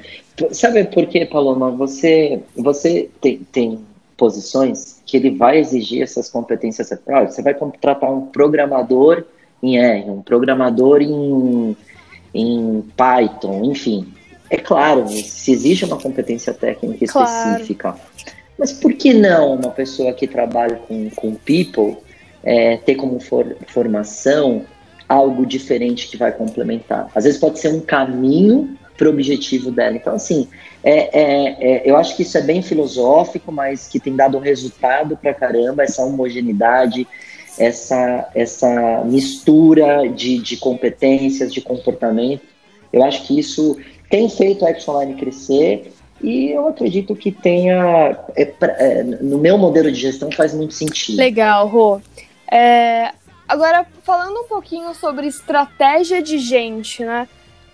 Sabe 0.51 0.83
por 0.83 1.07
quê, 1.07 1.25
Paloma? 1.25 1.71
Você, 1.71 2.41
você 2.57 3.09
tem, 3.21 3.37
tem 3.49 3.79
posições 4.17 5.01
que 5.05 5.15
ele 5.15 5.31
vai 5.31 5.59
exigir 5.59 6.01
essas 6.01 6.29
competências. 6.29 6.89
Você 6.89 7.41
vai 7.41 7.53
contratar 7.53 8.11
um 8.11 8.25
programador 8.25 9.23
em 9.63 9.77
R, 9.77 10.09
um 10.09 10.21
programador 10.21 11.01
em, 11.01 11.77
em 12.33 12.83
Python, 12.97 13.63
enfim. 13.63 14.13
É 14.49 14.57
claro, 14.57 15.07
se 15.07 15.51
exige 15.51 15.85
uma 15.85 15.97
competência 15.97 16.53
técnica 16.53 17.05
claro. 17.07 17.51
específica. 17.51 17.95
Mas 18.59 18.73
por 18.73 18.93
que 18.93 19.13
não 19.13 19.55
uma 19.55 19.71
pessoa 19.71 20.11
que 20.11 20.27
trabalha 20.27 20.75
com, 20.75 21.09
com 21.11 21.33
people 21.33 21.95
é, 22.43 22.75
ter 22.75 22.95
como 22.95 23.17
for, 23.21 23.55
formação 23.67 24.65
algo 25.07 25.45
diferente 25.45 26.09
que 26.09 26.17
vai 26.17 26.33
complementar? 26.33 27.09
Às 27.15 27.23
vezes 27.23 27.39
pode 27.39 27.57
ser 27.57 27.69
um 27.69 27.79
caminho 27.79 28.77
para 28.97 29.07
o 29.07 29.11
objetivo 29.11 29.71
dela. 29.71 29.95
Então, 29.95 30.13
assim, 30.13 30.49
é, 30.83 31.21
é, 31.21 31.57
é, 31.61 31.89
eu 31.89 31.95
acho 31.95 32.17
que 32.17 32.23
isso 32.23 32.37
é 32.37 32.41
bem 32.41 32.61
filosófico, 32.61 33.49
mas 33.49 33.87
que 33.87 33.97
tem 33.97 34.13
dado 34.13 34.37
resultado 34.37 35.15
para 35.15 35.33
caramba, 35.33 35.83
essa 35.83 36.03
homogeneidade, 36.03 37.07
essa, 37.57 38.29
essa 38.35 39.03
mistura 39.05 40.09
de, 40.09 40.37
de 40.39 40.57
competências, 40.57 41.53
de 41.53 41.61
comportamento. 41.61 42.43
Eu 42.91 43.03
acho 43.05 43.25
que 43.25 43.39
isso 43.39 43.77
tem 44.09 44.27
feito 44.27 44.65
a 44.65 44.69
Action 44.69 45.15
crescer 45.17 45.93
e 46.21 46.51
eu 46.51 46.67
acredito 46.67 47.15
que 47.15 47.31
tenha, 47.31 48.17
é, 48.35 48.53
é, 48.61 49.03
no 49.03 49.37
meu 49.37 49.57
modelo 49.57 49.91
de 49.91 49.99
gestão, 49.99 50.31
faz 50.31 50.53
muito 50.53 50.73
sentido. 50.73 51.17
Legal, 51.17 51.67
Rô. 51.67 52.01
É, 52.51 53.11
agora, 53.47 53.85
falando 54.03 54.41
um 54.41 54.47
pouquinho 54.47 54.93
sobre 54.93 55.27
estratégia 55.27 56.21
de 56.21 56.37
gente, 56.37 57.03
né? 57.03 57.27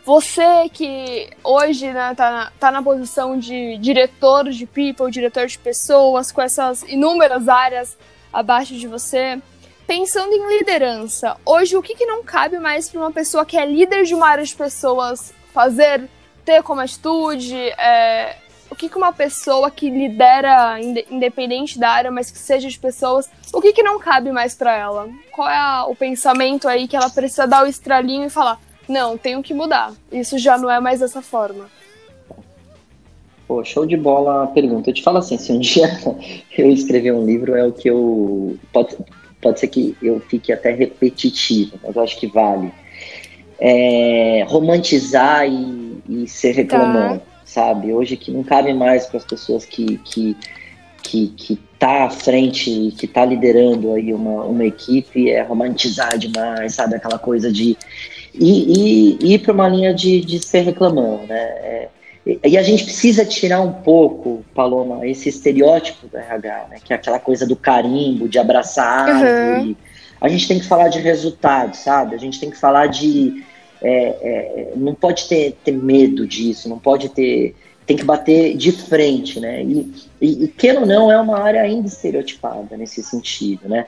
Você 0.06 0.70
que 0.72 1.30
hoje 1.44 1.92
né, 1.92 2.14
tá, 2.16 2.30
na, 2.30 2.52
tá 2.60 2.72
na 2.72 2.84
posição 2.84 3.40
de 3.40 3.76
diretor 3.80 4.52
de 4.52 4.68
people, 4.68 5.10
diretor 5.10 5.48
de 5.48 5.58
pessoas, 5.58 6.32
com 6.32 6.42
essas 6.42 6.84
inúmeras 6.84 7.50
áreas 7.50 7.98
abaixo 8.32 8.76
de 8.76 8.88
você, 8.88 9.42
pensando 9.88 10.32
em 10.32 10.60
liderança, 10.60 11.38
hoje 11.44 11.76
o 11.76 11.82
que, 11.82 11.96
que 11.96 12.06
não 12.06 12.24
cabe 12.24 12.60
mais 12.60 12.88
para 12.88 13.00
uma 13.00 13.12
pessoa 13.12 13.46
que 13.46 13.58
é 13.58 13.66
líder 13.66 14.04
de 14.04 14.14
uma 14.14 14.28
área 14.28 14.44
de 14.44 14.56
pessoas 14.56 15.34
fazer, 15.52 16.08
ter 16.46 16.62
como 16.64 16.82
atitude? 16.82 17.56
É, 17.56 18.38
o 18.70 18.76
que, 18.76 18.90
que 18.90 18.98
uma 18.98 19.14
pessoa 19.14 19.72
que 19.72 19.90
lidera, 19.90 20.80
independente 21.10 21.80
da 21.80 21.90
área, 21.90 22.12
mas 22.12 22.30
que 22.30 22.38
seja 22.38 22.68
de 22.68 22.78
pessoas, 22.78 23.30
o 23.54 23.62
que, 23.62 23.74
que 23.74 23.84
não 23.84 24.00
cabe 24.00 24.32
mais 24.32 24.54
para 24.54 24.76
ela? 24.76 25.10
Qual 25.32 25.50
é 25.50 25.58
a, 25.58 25.86
o 25.88 25.96
pensamento 25.96 26.68
aí 26.68 26.88
que 26.88 26.96
ela 26.96 27.10
precisa 27.10 27.48
dar 27.48 27.64
o 27.64 27.68
estralinho 27.68 28.26
e 28.26 28.30
falar: 28.30 28.60
não, 28.88 29.18
tenho 29.18 29.42
que 29.42 29.54
mudar, 29.54 29.94
isso 30.12 30.38
já 30.38 30.58
não 30.58 30.70
é 30.70 30.80
mais 30.80 31.00
dessa 31.00 31.22
forma? 31.22 31.68
Pô, 33.48 33.64
show 33.64 33.86
de 33.86 33.96
bola 33.96 34.44
a 34.44 34.48
pergunta. 34.48 34.90
Eu 34.90 34.94
te 34.94 35.04
falo 35.04 35.20
assim, 35.20 35.38
se 35.38 35.52
um 35.52 35.60
dia 35.62 35.88
eu 36.58 36.70
escrever 36.72 37.14
um 37.14 37.26
livro, 37.26 37.56
é 37.56 37.66
o 37.66 37.72
que 37.72 37.90
eu. 37.90 38.58
Pode, 38.74 38.98
pode 39.42 39.60
ser 39.60 39.68
que 39.68 39.96
eu 40.02 40.20
fique 40.20 40.52
até 40.52 40.72
repetitivo, 40.72 41.80
mas 41.84 41.96
eu 41.96 42.02
acho 42.04 42.20
que 42.20 42.28
vale. 42.28 42.74
É, 43.58 44.44
romantizar 44.50 45.48
e, 45.48 45.85
e 46.08 46.28
ser 46.28 46.54
reclamando, 46.54 47.20
tá. 47.20 47.26
sabe? 47.46 47.94
Hoje 47.94 48.18
que 48.18 48.32
não 48.32 48.44
cabe 48.44 48.74
mais 48.74 49.06
para 49.06 49.18
as 49.18 49.26
pessoas 49.26 49.66
que, 49.66 49.98
que, 50.00 50.38
que, 51.02 51.28
que 51.28 51.56
tá 51.80 52.06
à 52.06 52.10
frente, 52.10 52.94
que 52.98 53.08
tá 53.08 53.26
liderando 53.26 53.94
aí 53.94 54.14
uma, 54.14 54.44
uma 54.44 54.66
equipe, 54.66 55.30
é 55.30 55.42
romantizar 55.42 56.18
demais, 56.18 56.76
sabe? 56.76 56.96
Aquela 56.96 57.20
coisa 57.20 57.52
de. 57.52 57.78
E, 58.34 59.18
e, 59.24 59.34
ir 59.34 59.40
para 59.40 59.54
uma 59.54 59.68
linha 59.68 59.94
de, 59.94 60.22
de 60.22 60.40
ser 60.40 60.62
reclamando, 60.62 61.28
né? 61.28 61.36
É, 61.38 61.90
e 62.44 62.58
a 62.58 62.64
gente 62.64 62.84
precisa 62.84 63.24
tirar 63.24 63.62
um 63.62 63.72
pouco, 63.72 64.44
Paloma, 64.56 65.08
esse 65.08 65.30
estereótipo 65.30 66.08
do 66.08 66.18
RH, 66.18 66.68
né? 66.70 66.78
Que 66.84 66.92
é 66.92 66.96
aquela 66.96 67.20
coisa 67.20 67.46
do 67.46 67.56
carimbo, 67.56 68.28
de 68.28 68.40
abraçar 68.40 69.08
uhum. 69.08 69.76
A 70.20 70.28
gente 70.28 70.48
tem 70.48 70.60
que 70.60 70.66
falar 70.66 70.88
de 70.88 71.00
resultado, 71.00 71.76
sabe? 71.76 72.16
A 72.16 72.18
gente 72.18 72.40
tem 72.40 72.50
que 72.50 72.58
falar 72.58 72.88
de. 72.88 73.44
É, 73.82 74.04
é, 74.04 74.74
não 74.76 74.94
pode 74.94 75.28
ter, 75.28 75.58
ter 75.64 75.72
medo 75.72 76.28
disso, 76.28 76.70
não 76.70 76.80
pode 76.80 77.10
ter. 77.10 77.56
Tem 77.86 77.96
que 77.96 78.04
bater 78.04 78.58
de 78.58 78.72
frente, 78.72 79.40
né? 79.40 79.64
E, 79.64 79.94
e, 80.20 80.44
e 80.46 80.48
queira 80.48 80.80
ou 80.80 80.86
não, 80.86 81.12
é 81.12 81.20
uma 81.20 81.40
área 81.40 81.62
ainda 81.62 81.88
estereotipada 81.88 82.76
nesse 82.76 83.04
sentido, 83.04 83.70
né? 83.70 83.86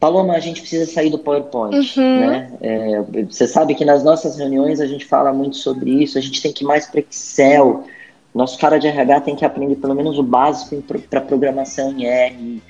Paloma, 0.00 0.34
a 0.34 0.40
gente 0.40 0.60
precisa 0.60 0.90
sair 0.90 1.10
do 1.10 1.18
PowerPoint, 1.18 1.98
uhum. 1.98 2.20
né? 2.20 2.52
É, 2.60 3.02
você 3.24 3.48
sabe 3.48 3.74
que 3.74 3.84
nas 3.84 4.04
nossas 4.04 4.38
reuniões 4.38 4.80
a 4.80 4.86
gente 4.86 5.04
fala 5.04 5.32
muito 5.32 5.56
sobre 5.56 5.90
isso, 5.90 6.16
a 6.16 6.20
gente 6.20 6.40
tem 6.40 6.52
que 6.52 6.64
ir 6.64 6.66
mais 6.66 6.86
para 6.86 7.00
Excel. 7.00 7.84
Nosso 8.32 8.58
cara 8.58 8.78
de 8.78 8.86
RH 8.86 9.22
tem 9.22 9.34
que 9.34 9.44
aprender 9.44 9.76
pelo 9.76 9.94
menos 9.94 10.18
o 10.18 10.22
básico 10.22 10.80
para 11.10 11.20
programação 11.20 11.90
em 11.92 12.06
R. 12.06 12.62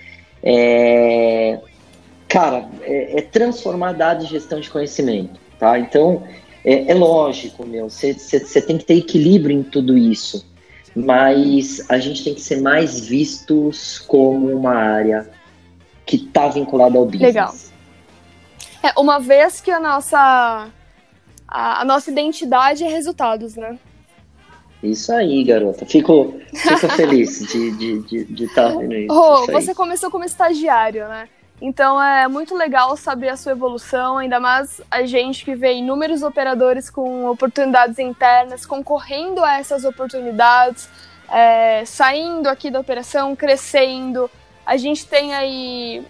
É, 0.43 1.61
cara, 2.27 2.67
é, 2.83 3.19
é, 3.19 3.23
transformar 3.23 3.93
dados 3.93 4.25
em 4.25 4.29
gestão 4.29 4.61
de 4.61 4.71
conhecimento, 4.71 5.39
tá? 5.59 5.79
Então, 5.79 6.23
é, 6.65 6.91
é 6.91 6.95
lógico, 6.95 7.67
meu, 7.67 7.89
você 7.89 8.15
tem 8.67 8.79
que 8.79 8.85
ter 8.85 8.99
equilíbrio 8.99 9.57
em 9.57 9.63
tudo 9.63 9.97
isso, 9.97 10.47
mas 10.95 11.85
a 11.89 11.99
gente 11.99 12.25
tem 12.25 12.35
que 12.35 12.41
ser 12.41 12.61
mais 12.61 13.01
vistos 13.01 13.99
como 14.01 14.49
uma 14.55 14.75
área 14.75 15.31
que 16.05 16.17
está 16.17 16.49
vinculado 16.49 16.99
ao 16.99 17.05
business. 17.05 17.23
Legal. 17.23 17.55
É, 18.83 18.99
uma 18.99 19.19
vez 19.19 19.61
que 19.61 19.71
a 19.71 19.81
nossa 19.81 20.69
a, 21.47 21.81
a, 21.81 21.85
nossa 21.85 22.11
identidade 22.11 22.85
é 22.85 22.89
resultados, 22.89 23.57
né? 23.57 23.79
Isso 24.83 25.13
aí, 25.13 25.43
garota. 25.43 25.85
Fico, 25.85 26.35
fico 26.55 26.89
feliz 26.95 27.41
de 27.41 27.69
estar 27.69 27.79
de, 27.79 28.03
de, 28.03 28.25
de 28.25 28.55
tá 28.55 28.69
vendo 28.69 28.95
isso. 28.95 29.13
Oh, 29.13 29.43
isso 29.43 29.53
você 29.53 29.75
começou 29.75 30.11
como 30.11 30.25
estagiário, 30.25 31.09
né? 31.09 31.29
Então 31.61 32.01
é 32.01 32.29
muito 32.29 32.55
legal 32.57 32.97
saber 32.97 33.31
a 33.31 33.37
sua 33.37 33.53
evolução, 33.53 34.19
ainda 34.19 34.39
mais 34.39 34.81
a 34.91 35.03
gente 35.05 35.45
que 35.45 35.57
vê 35.57 35.75
inúmeros 35.75 36.23
operadores 36.23 36.89
com 36.89 37.27
oportunidades 37.27 37.99
internas, 37.99 38.65
concorrendo 38.65 39.43
a 39.43 39.59
essas 39.59 39.85
oportunidades, 39.85 40.89
é, 41.29 41.85
saindo 41.85 42.49
aqui 42.49 42.71
da 42.71 42.79
operação, 42.79 43.35
crescendo, 43.35 44.31
a 44.69 44.77
gente 44.77 45.07
tem 45.07 45.35
aí 45.35 46.05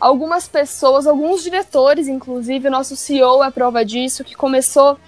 algumas 0.00 0.48
pessoas, 0.48 1.06
alguns 1.06 1.44
diretores, 1.44 2.08
inclusive, 2.08 2.66
o 2.66 2.70
nosso 2.70 2.96
CEO 2.96 3.44
é 3.44 3.50
prova 3.52 3.84
disso, 3.84 4.24
que 4.24 4.34
começou 4.34 4.98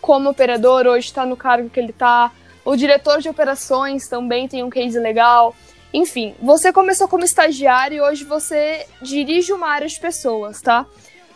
como 0.00 0.28
operador, 0.28 0.86
hoje 0.88 1.06
está 1.06 1.24
no 1.24 1.36
cargo 1.36 1.70
que 1.70 1.78
ele 1.78 1.90
está. 1.90 2.32
O 2.64 2.74
diretor 2.74 3.20
de 3.20 3.28
operações 3.28 4.08
também 4.08 4.48
tem 4.48 4.64
um 4.64 4.70
case 4.70 4.98
legal. 4.98 5.54
Enfim, 5.92 6.34
você 6.40 6.72
começou 6.72 7.06
como 7.06 7.24
estagiário 7.24 7.96
e 7.96 8.00
hoje 8.00 8.24
você 8.24 8.86
dirige 9.00 9.52
uma 9.52 9.68
área 9.68 9.86
de 9.86 10.00
pessoas, 10.00 10.60
tá? 10.60 10.86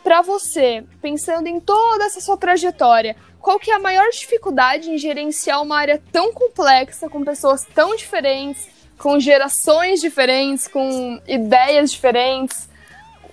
Para 0.02 0.22
você, 0.22 0.84
pensando 1.02 1.46
em 1.46 1.60
toda 1.60 2.04
essa 2.04 2.20
sua 2.20 2.36
trajetória, 2.36 3.16
qual 3.40 3.58
que 3.58 3.70
é 3.70 3.74
a 3.74 3.80
maior 3.80 4.08
dificuldade 4.10 4.90
em 4.90 4.98
gerenciar 4.98 5.62
uma 5.62 5.78
área 5.78 6.00
tão 6.10 6.32
complexa, 6.32 7.08
com 7.08 7.24
pessoas 7.24 7.64
tão 7.74 7.94
diferentes, 7.94 8.68
com 8.98 9.20
gerações 9.20 10.00
diferentes, 10.00 10.66
com 10.66 11.20
ideias 11.26 11.92
diferentes. 11.92 12.68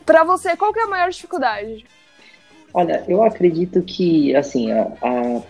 Para 0.05 0.23
você, 0.23 0.55
qual 0.57 0.73
que 0.73 0.79
é 0.79 0.83
a 0.83 0.87
maior 0.87 1.09
dificuldade? 1.09 1.85
Olha, 2.73 3.03
eu 3.07 3.23
acredito 3.23 3.81
que, 3.81 4.35
assim, 4.35 4.71
a, 4.71 4.81
a, 5.01 5.41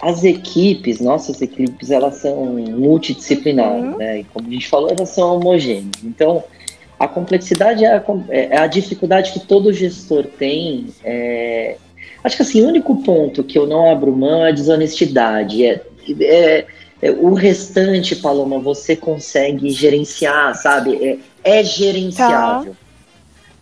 as 0.00 0.24
equipes, 0.24 1.00
nossas 1.00 1.40
equipes, 1.40 1.90
elas 1.90 2.16
são 2.16 2.44
multidisciplinares, 2.44 3.84
uhum. 3.84 3.96
né? 3.96 4.20
E 4.20 4.24
como 4.24 4.48
a 4.48 4.50
gente 4.50 4.68
falou, 4.68 4.90
elas 4.90 5.08
são 5.08 5.36
homogêneas. 5.36 6.02
Então, 6.02 6.42
a 6.98 7.08
complexidade 7.08 7.84
é 7.84 7.96
a, 7.96 8.04
é 8.28 8.58
a 8.58 8.66
dificuldade 8.66 9.32
que 9.32 9.40
todo 9.40 9.72
gestor 9.72 10.24
tem. 10.24 10.86
É, 11.04 11.76
acho 12.22 12.36
que, 12.36 12.42
assim, 12.42 12.62
o 12.62 12.68
único 12.68 12.96
ponto 13.02 13.44
que 13.44 13.58
eu 13.58 13.66
não 13.66 13.90
abro 13.90 14.14
mão 14.14 14.44
é 14.44 14.50
a 14.50 14.52
desonestidade. 14.52 15.64
É, 15.64 15.80
é 16.20 16.66
é, 17.04 17.10
o 17.10 17.34
restante, 17.34 18.16
Paloma, 18.16 18.58
você 18.58 18.96
consegue 18.96 19.68
gerenciar, 19.68 20.54
sabe? 20.54 21.20
É, 21.44 21.58
é 21.58 21.62
gerenciável. 21.62 22.72
Tá. 22.72 22.78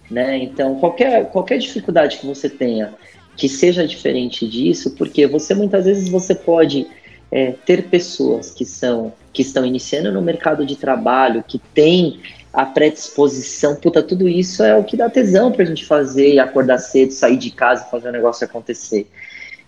Né? 0.09 0.39
Então, 0.39 0.77
qualquer, 0.77 1.29
qualquer 1.31 1.59
dificuldade 1.59 2.19
que 2.19 2.27
você 2.27 2.49
tenha 2.49 2.95
que 3.37 3.49
seja 3.49 3.87
diferente 3.87 4.47
disso, 4.47 4.95
porque 4.97 5.27
você 5.27 5.55
muitas 5.55 5.85
vezes 5.85 6.09
você 6.09 6.35
pode 6.35 6.87
é, 7.31 7.55
ter 7.65 7.85
pessoas 7.85 8.51
que 8.51 8.65
são 8.65 9.13
que 9.33 9.41
estão 9.41 9.65
iniciando 9.65 10.13
no 10.13 10.21
mercado 10.21 10.67
de 10.67 10.77
trabalho, 10.77 11.43
que 11.47 11.59
tem 11.59 12.21
a 12.53 12.67
predisposição, 12.67 13.75
puta, 13.75 14.03
tudo 14.03 14.29
isso 14.29 14.63
é 14.63 14.77
o 14.77 14.85
que 14.85 14.95
dá 14.95 15.09
tesão 15.09 15.51
pra 15.51 15.65
gente 15.65 15.87
fazer, 15.87 16.39
acordar 16.39 16.79
cedo, 16.79 17.13
sair 17.13 17.39
de 17.39 17.51
casa 17.51 17.87
e 17.87 17.91
fazer 17.91 18.11
o 18.11 18.13
negócio 18.13 18.45
acontecer. 18.45 19.07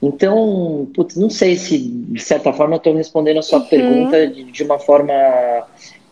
Então, 0.02 0.86
putz, 0.94 1.16
não 1.16 1.30
sei 1.30 1.56
se, 1.56 1.78
de 1.78 2.20
certa 2.20 2.52
forma, 2.52 2.74
eu 2.74 2.78
estou 2.78 2.94
respondendo 2.94 3.38
a 3.38 3.42
sua 3.42 3.60
uhum. 3.60 3.66
pergunta 3.66 4.26
de, 4.26 4.44
de, 4.44 4.62
uma 4.62 4.78
forma 4.78 5.14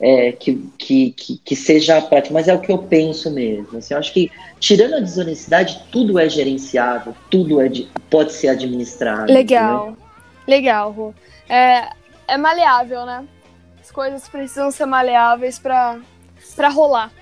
é, 0.02 0.32
que, 0.32 0.68
que, 0.76 1.12
que, 1.12 1.38
que, 1.38 1.54
seja 1.54 2.02
prática, 2.02 2.34
mas 2.34 2.48
é 2.48 2.54
o 2.54 2.60
que 2.60 2.72
eu 2.72 2.78
penso 2.78 3.30
mesmo. 3.30 3.78
Assim, 3.78 3.94
eu 3.94 4.00
acho 4.00 4.12
que, 4.12 4.32
tirando 4.58 4.94
a 4.94 5.00
desonestidade, 5.00 5.80
tudo 5.92 6.18
é 6.18 6.28
gerenciável, 6.28 7.14
tudo 7.30 7.60
é 7.60 7.68
de, 7.68 7.88
pode 8.10 8.32
ser 8.32 8.48
administrado. 8.48 9.32
Legal, 9.32 9.90
entendeu? 9.90 10.04
legal, 10.48 10.90
Ru. 10.90 11.14
É, 11.48 11.88
é 12.26 12.36
maleável, 12.36 13.06
né? 13.06 13.24
As 13.80 13.92
coisas 13.92 14.28
precisam 14.28 14.72
ser 14.72 14.86
maleáveis 14.86 15.60
para 15.60 16.00
rolar. 16.68 17.12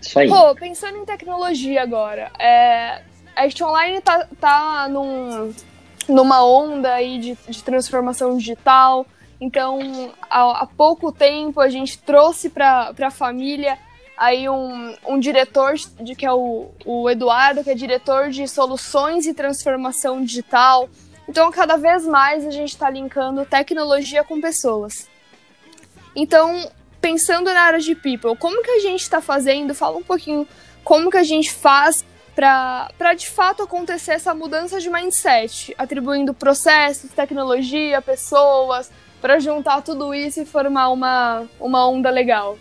Isso 0.00 0.18
aí. 0.18 0.30
Pensando 0.58 0.96
em 0.96 1.04
tecnologia 1.04 1.82
agora, 1.82 2.30
é, 2.38 3.02
a 3.36 3.44
Act 3.44 3.62
Online 3.62 4.00
tá, 4.00 4.26
tá 4.40 4.88
num 4.88 5.52
numa 6.08 6.46
onda 6.46 6.94
aí 6.94 7.18
de, 7.18 7.38
de 7.48 7.62
transformação 7.62 8.38
digital. 8.38 9.06
Então, 9.40 10.12
há, 10.30 10.62
há 10.62 10.66
pouco 10.66 11.12
tempo 11.12 11.60
a 11.60 11.68
gente 11.68 11.98
trouxe 11.98 12.48
para 12.48 12.92
a 12.98 13.10
família 13.10 13.78
aí 14.16 14.48
um, 14.48 14.96
um 15.06 15.18
diretor 15.18 15.74
de 16.00 16.14
que 16.14 16.24
é 16.24 16.32
o, 16.32 16.70
o 16.84 17.10
Eduardo, 17.10 17.62
que 17.62 17.70
é 17.70 17.74
diretor 17.74 18.30
de 18.30 18.48
soluções 18.48 19.26
e 19.26 19.34
transformação 19.34 20.24
digital. 20.24 20.88
Então, 21.28 21.50
cada 21.50 21.76
vez 21.76 22.06
mais 22.06 22.46
a 22.46 22.50
gente 22.50 22.70
está 22.70 22.88
linkando 22.88 23.44
tecnologia 23.44 24.24
com 24.24 24.40
pessoas. 24.40 25.08
Então, 26.14 26.70
pensando 27.00 27.52
na 27.52 27.60
área 27.60 27.78
de 27.78 27.94
people, 27.94 28.36
como 28.36 28.62
que 28.62 28.70
a 28.70 28.80
gente 28.80 29.02
está 29.02 29.20
fazendo? 29.20 29.74
Fala 29.74 29.98
um 29.98 30.02
pouquinho 30.02 30.48
como 30.82 31.10
que 31.10 31.18
a 31.18 31.22
gente 31.22 31.52
faz 31.52 32.04
para 32.34 33.14
de 33.16 33.28
fato 33.28 33.62
acontecer 33.62 34.12
essa 34.12 34.34
mudança 34.34 34.78
de 34.78 34.90
mindset, 34.90 35.74
atribuindo 35.76 36.34
processos, 36.34 37.10
tecnologia, 37.10 38.00
pessoas, 38.00 38.90
para 39.20 39.38
juntar 39.38 39.82
tudo 39.82 40.14
isso 40.14 40.40
e 40.40 40.46
formar 40.46 40.90
uma, 40.90 41.46
uma 41.60 41.88
onda 41.88 42.10
legal. 42.10 42.58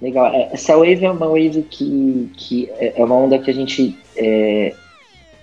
Legal. 0.00 0.26
É, 0.32 0.50
essa 0.52 0.76
wave 0.76 1.04
é 1.04 1.10
uma 1.10 1.26
wave 1.26 1.62
que, 1.68 2.30
que 2.36 2.70
é, 2.78 3.00
é 3.00 3.04
uma 3.04 3.16
onda 3.16 3.38
que 3.38 3.50
a 3.50 3.54
gente 3.54 3.98
é, 4.16 4.74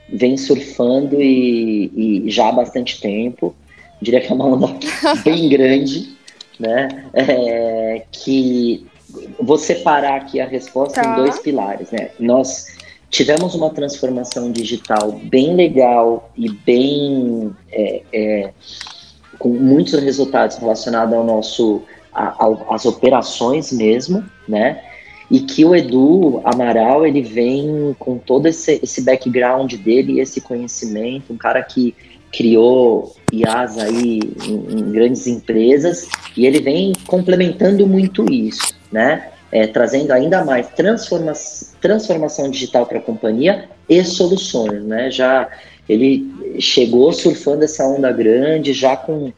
vem 0.10 0.38
surfando 0.38 1.22
e, 1.22 2.24
e, 2.26 2.32
já 2.32 2.50
há 2.50 2.52
bastante 2.52 3.00
tempo. 3.02 3.56
Diria 4.02 4.22
que 4.22 4.32
é 4.32 4.36
uma 4.36 4.46
onda 4.46 4.68
bem 5.24 5.50
grande, 5.50 6.16
né? 6.60 7.06
É, 7.14 8.04
que 8.12 8.86
vou 9.40 9.58
separar 9.58 10.16
aqui 10.16 10.40
a 10.40 10.46
resposta 10.46 11.02
tá. 11.02 11.12
em 11.12 11.16
dois 11.16 11.40
pilares, 11.40 11.92
né? 11.92 12.10
Nós 12.20 12.75
tivemos 13.16 13.56
uma 13.56 13.70
transformação 13.70 14.52
digital 14.52 15.14
bem 15.24 15.56
legal 15.56 16.30
e 16.36 16.50
bem 16.50 17.56
é, 17.72 18.02
é, 18.12 18.54
com 19.40 19.50
muitos 19.50 19.94
resultados 19.94 20.58
relacionados 20.58 21.16
ao 21.16 21.24
nosso 21.24 21.82
às 22.14 22.86
operações 22.86 23.72
mesmo, 23.72 24.24
né? 24.48 24.82
E 25.32 25.40
que 25.40 25.64
o 25.64 25.74
Edu 25.74 26.42
Amaral 26.44 27.06
ele 27.06 27.22
vem 27.22 27.96
com 27.98 28.18
todo 28.18 28.48
esse, 28.48 28.80
esse 28.84 29.02
background 29.02 29.74
dele, 29.76 30.20
esse 30.20 30.42
conhecimento, 30.42 31.32
um 31.34 31.38
cara 31.38 31.62
que 31.64 31.96
criou 32.32 33.16
IAs 33.32 33.78
aí 33.78 34.20
em, 34.46 34.80
em 34.80 34.92
grandes 34.92 35.26
empresas 35.26 36.08
e 36.36 36.46
ele 36.46 36.60
vem 36.60 36.92
complementando 37.08 37.88
muito 37.88 38.30
isso, 38.32 38.76
né? 38.92 39.32
É, 39.56 39.66
trazendo 39.68 40.12
ainda 40.12 40.44
mais 40.44 40.68
transforma 40.68 41.32
transformação 41.80 42.52
digital 42.52 42.86
para 42.86 42.98
a 42.98 43.02
companhia 43.02 43.70
e 43.88 44.04
soluções, 44.04 44.84
né? 44.84 45.10
Já 45.10 45.50
ele 45.88 46.60
chegou 46.60 47.14
surfando 47.14 47.64
essa 47.64 47.88
onda 47.88 48.12
grande, 48.12 48.74
já 48.74 48.98
com 48.98 49.32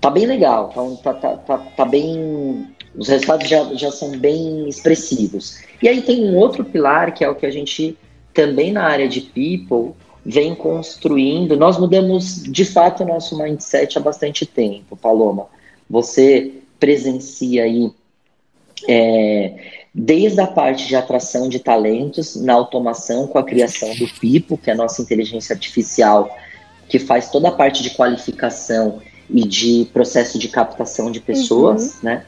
tá 0.00 0.08
bem 0.08 0.24
legal, 0.24 0.68
tá, 1.02 1.14
tá, 1.14 1.36
tá, 1.36 1.58
tá, 1.58 1.84
bem. 1.84 2.64
Os 2.96 3.08
resultados 3.08 3.48
já, 3.48 3.64
já 3.74 3.90
são 3.90 4.16
bem 4.16 4.68
expressivos. 4.68 5.58
E 5.82 5.88
aí 5.88 6.00
tem 6.00 6.24
um 6.24 6.36
outro 6.36 6.64
pilar 6.64 7.12
que 7.12 7.24
é 7.24 7.28
o 7.28 7.34
que 7.34 7.44
a 7.44 7.50
gente 7.50 7.98
também 8.32 8.70
na 8.70 8.84
área 8.84 9.08
de 9.08 9.20
people 9.20 9.96
vem 10.24 10.54
construindo. 10.54 11.56
Nós 11.56 11.76
mudamos 11.76 12.40
de 12.44 12.64
fato 12.64 13.02
o 13.02 13.06
nosso 13.06 13.36
mindset 13.36 13.98
há 13.98 14.00
bastante 14.00 14.46
tempo, 14.46 14.96
Paloma. 14.96 15.46
Você 15.88 16.52
presencia 16.78 17.64
aí 17.64 17.90
é, 18.88 19.54
desde 19.94 20.40
a 20.40 20.46
parte 20.46 20.86
de 20.86 20.96
atração 20.96 21.48
de 21.48 21.58
talentos 21.58 22.36
na 22.36 22.52
automação 22.54 23.26
com 23.26 23.38
a 23.38 23.44
criação 23.44 23.94
do 23.96 24.06
Pipo, 24.20 24.56
que 24.56 24.70
é 24.70 24.72
a 24.72 24.76
nossa 24.76 25.02
inteligência 25.02 25.54
artificial, 25.54 26.34
que 26.88 26.98
faz 26.98 27.30
toda 27.30 27.48
a 27.48 27.52
parte 27.52 27.82
de 27.82 27.90
qualificação 27.90 29.00
e 29.28 29.46
de 29.46 29.88
processo 29.92 30.38
de 30.38 30.48
captação 30.48 31.10
de 31.10 31.20
pessoas, 31.20 31.94
uhum. 31.94 32.00
né? 32.02 32.24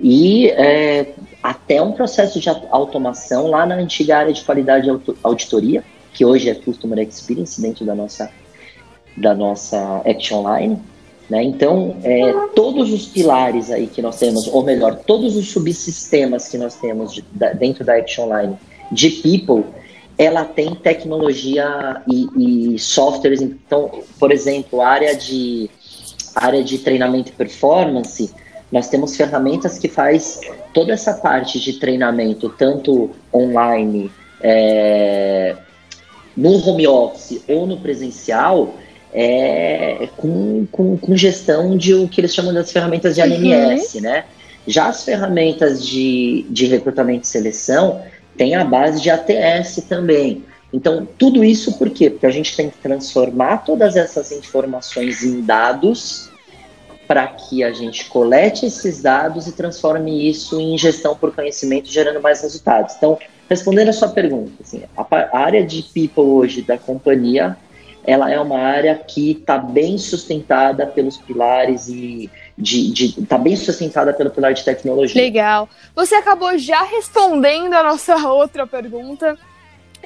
E 0.00 0.48
é, 0.48 1.12
até 1.42 1.82
um 1.82 1.92
processo 1.92 2.40
de 2.40 2.48
automação 2.48 3.48
lá 3.48 3.66
na 3.66 3.74
antiga 3.74 4.16
área 4.16 4.32
de 4.32 4.42
qualidade 4.42 4.88
e 4.88 5.16
auditoria, 5.22 5.84
que 6.14 6.24
hoje 6.24 6.48
é 6.48 6.54
Customer 6.54 6.98
Experience 7.06 7.60
dentro 7.60 7.84
da 7.84 7.94
nossa, 7.94 8.30
da 9.14 9.34
nossa 9.34 10.00
Action 10.06 10.42
Line. 10.56 10.78
Né? 11.30 11.44
Então, 11.44 11.96
é, 12.02 12.32
todos 12.56 12.92
os 12.92 13.06
pilares 13.06 13.70
aí 13.70 13.86
que 13.86 14.02
nós 14.02 14.18
temos, 14.18 14.48
ou 14.48 14.64
melhor, 14.64 14.96
todos 15.06 15.36
os 15.36 15.48
subsistemas 15.48 16.48
que 16.48 16.58
nós 16.58 16.74
temos 16.74 17.14
de, 17.14 17.24
da, 17.32 17.52
dentro 17.52 17.84
da 17.84 17.94
Action 17.94 18.28
Line 18.36 18.56
de 18.90 19.10
People, 19.10 19.64
ela 20.18 20.44
tem 20.44 20.74
tecnologia 20.74 22.02
e, 22.08 22.74
e 22.74 22.78
softwares. 22.80 23.40
Então, 23.40 24.02
por 24.18 24.32
exemplo, 24.32 24.82
área 24.82 25.14
de 25.14 25.70
área 26.34 26.62
de 26.62 26.78
treinamento 26.78 27.30
e 27.30 27.32
performance, 27.32 28.30
nós 28.70 28.88
temos 28.88 29.16
ferramentas 29.16 29.78
que 29.78 29.88
faz 29.88 30.40
toda 30.72 30.92
essa 30.92 31.14
parte 31.14 31.58
de 31.58 31.74
treinamento, 31.74 32.48
tanto 32.50 33.10
online, 33.32 34.10
é, 34.40 35.56
no 36.36 36.56
home 36.64 36.86
office 36.86 37.42
ou 37.48 37.66
no 37.66 37.78
presencial, 37.78 38.74
é, 39.12 40.08
com, 40.16 40.66
com, 40.70 40.96
com, 40.96 41.16
gestão 41.16 41.76
de 41.76 41.94
o 41.94 42.08
que 42.08 42.20
eles 42.20 42.34
chamam 42.34 42.54
das 42.54 42.70
ferramentas 42.70 43.14
de 43.14 43.20
ANMS, 43.20 43.94
uhum. 43.94 44.00
né? 44.02 44.24
Já 44.66 44.88
as 44.88 45.04
ferramentas 45.04 45.84
de, 45.84 46.46
de 46.48 46.66
recrutamento 46.66 47.24
e 47.24 47.26
seleção 47.26 48.02
têm 48.36 48.54
a 48.54 48.64
base 48.64 49.00
de 49.02 49.10
ATS 49.10 49.84
também. 49.88 50.44
Então, 50.72 51.06
tudo 51.18 51.42
isso 51.42 51.76
por 51.76 51.90
quê? 51.90 52.08
Porque 52.08 52.26
a 52.26 52.30
gente 52.30 52.56
tem 52.56 52.70
que 52.70 52.78
transformar 52.78 53.58
todas 53.58 53.96
essas 53.96 54.30
informações 54.30 55.24
em 55.24 55.40
dados 55.40 56.30
para 57.08 57.26
que 57.26 57.64
a 57.64 57.72
gente 57.72 58.04
colete 58.04 58.66
esses 58.66 59.02
dados 59.02 59.48
e 59.48 59.52
transforme 59.52 60.28
isso 60.28 60.60
em 60.60 60.78
gestão 60.78 61.16
por 61.16 61.34
conhecimento, 61.34 61.90
gerando 61.90 62.20
mais 62.20 62.40
resultados. 62.42 62.94
Então, 62.96 63.18
respondendo 63.48 63.88
a 63.88 63.92
sua 63.92 64.10
pergunta, 64.10 64.52
assim, 64.62 64.84
a, 64.96 65.04
a 65.32 65.38
área 65.40 65.66
de 65.66 65.82
people 65.82 66.22
hoje 66.22 66.62
da 66.62 66.78
companhia, 66.78 67.56
ela 68.10 68.28
é 68.28 68.40
uma 68.40 68.58
área 68.58 68.96
que 68.96 69.30
está 69.30 69.56
bem 69.56 69.96
sustentada 69.96 70.84
pelos 70.84 71.16
pilares 71.16 71.88
e 71.88 72.28
está 72.58 73.38
bem 73.38 73.54
sustentada 73.54 74.12
pelo 74.12 74.30
pilar 74.30 74.52
de 74.52 74.64
tecnologia. 74.64 75.22
Legal. 75.22 75.68
Você 75.94 76.16
acabou 76.16 76.58
já 76.58 76.82
respondendo 76.82 77.72
a 77.74 77.84
nossa 77.84 78.16
outra 78.28 78.66
pergunta, 78.66 79.38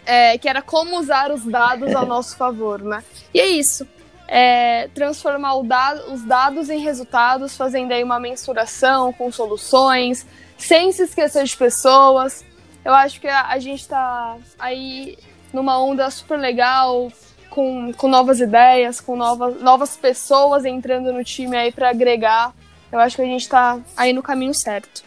é, 0.04 0.36
que 0.36 0.46
era 0.46 0.60
como 0.60 0.98
usar 0.98 1.32
os 1.32 1.46
dados 1.46 1.94
a 1.94 2.04
nosso 2.04 2.36
favor, 2.36 2.82
né? 2.82 3.02
E 3.32 3.40
é 3.40 3.46
isso. 3.46 3.86
É, 4.28 4.88
transformar 4.94 5.56
os 5.56 6.22
dados 6.26 6.68
em 6.68 6.80
resultados, 6.80 7.56
fazendo 7.56 7.92
aí 7.92 8.04
uma 8.04 8.20
mensuração 8.20 9.14
com 9.14 9.32
soluções, 9.32 10.26
sem 10.58 10.92
se 10.92 11.04
esquecer 11.04 11.44
de 11.44 11.56
pessoas. 11.56 12.44
Eu 12.84 12.92
acho 12.92 13.18
que 13.18 13.28
a, 13.28 13.46
a 13.48 13.58
gente 13.58 13.80
está 13.80 14.36
aí 14.58 15.16
numa 15.54 15.82
onda 15.82 16.10
super 16.10 16.38
legal, 16.38 17.10
com, 17.54 17.92
com 17.92 18.08
novas 18.08 18.40
ideias, 18.40 19.00
com 19.00 19.14
novas, 19.14 19.62
novas 19.62 19.96
pessoas 19.96 20.64
entrando 20.64 21.12
no 21.12 21.22
time 21.22 21.56
aí 21.56 21.70
para 21.70 21.88
agregar. 21.88 22.52
Eu 22.90 22.98
acho 22.98 23.16
que 23.16 23.22
a 23.22 23.26
gente 23.26 23.42
está 23.42 23.80
aí 23.96 24.12
no 24.12 24.22
caminho 24.22 24.52
certo. 24.52 25.04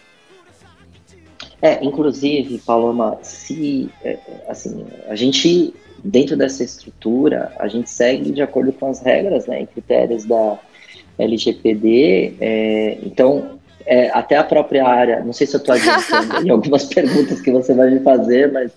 É, 1.61 1.83
inclusive, 1.83 2.59
Paloma, 2.59 3.19
se 3.21 3.89
é, 4.03 4.17
assim, 4.47 4.85
a 5.09 5.15
gente 5.15 5.73
dentro 6.03 6.37
dessa 6.37 6.63
estrutura, 6.63 7.51
a 7.59 7.67
gente 7.67 7.89
segue 7.89 8.31
de 8.31 8.41
acordo 8.41 8.71
com 8.71 8.89
as 8.89 9.01
regras 9.01 9.45
né, 9.47 9.63
e 9.63 9.67
critérios 9.67 10.23
da 10.23 10.57
LGPD. 11.19 12.35
É, 12.39 12.97
então, 13.03 13.59
é, 13.85 14.09
até 14.11 14.37
a 14.37 14.43
própria 14.43 14.87
área, 14.87 15.19
não 15.19 15.33
sei 15.33 15.47
se 15.47 15.55
eu 15.55 15.59
estou 15.59 15.75
adiantando 15.75 16.39
em 16.47 16.49
algumas 16.49 16.85
perguntas 16.85 17.41
que 17.41 17.51
você 17.51 17.73
vai 17.73 17.89
me 17.89 17.99
fazer, 17.99 18.51
mas 18.51 18.71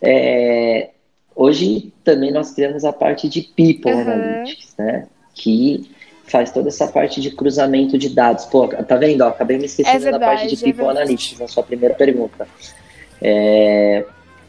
é, 0.00 0.90
hoje 1.34 1.91
também 2.04 2.32
nós 2.32 2.52
criamos 2.52 2.84
a 2.84 2.92
parte 2.92 3.28
de 3.28 3.42
People 3.42 3.92
uhum. 3.92 4.00
Analytics, 4.00 4.74
né? 4.78 5.06
Que 5.34 5.88
faz 6.26 6.50
toda 6.50 6.68
essa 6.68 6.86
parte 6.86 7.20
de 7.20 7.30
cruzamento 7.30 7.98
de 7.98 8.08
dados. 8.08 8.44
Pô, 8.46 8.68
tá 8.68 8.96
vendo? 8.96 9.22
Ó, 9.22 9.28
acabei 9.28 9.58
me 9.58 9.66
esquecendo 9.66 9.96
é 9.96 10.00
verdade, 10.00 10.20
da 10.20 10.26
parte 10.26 10.48
de 10.48 10.56
People 10.56 10.86
é 10.86 10.90
Analytics 10.90 11.38
na 11.38 11.48
sua 11.48 11.62
primeira 11.62 11.94
pergunta. 11.94 12.48
É, 13.20 14.04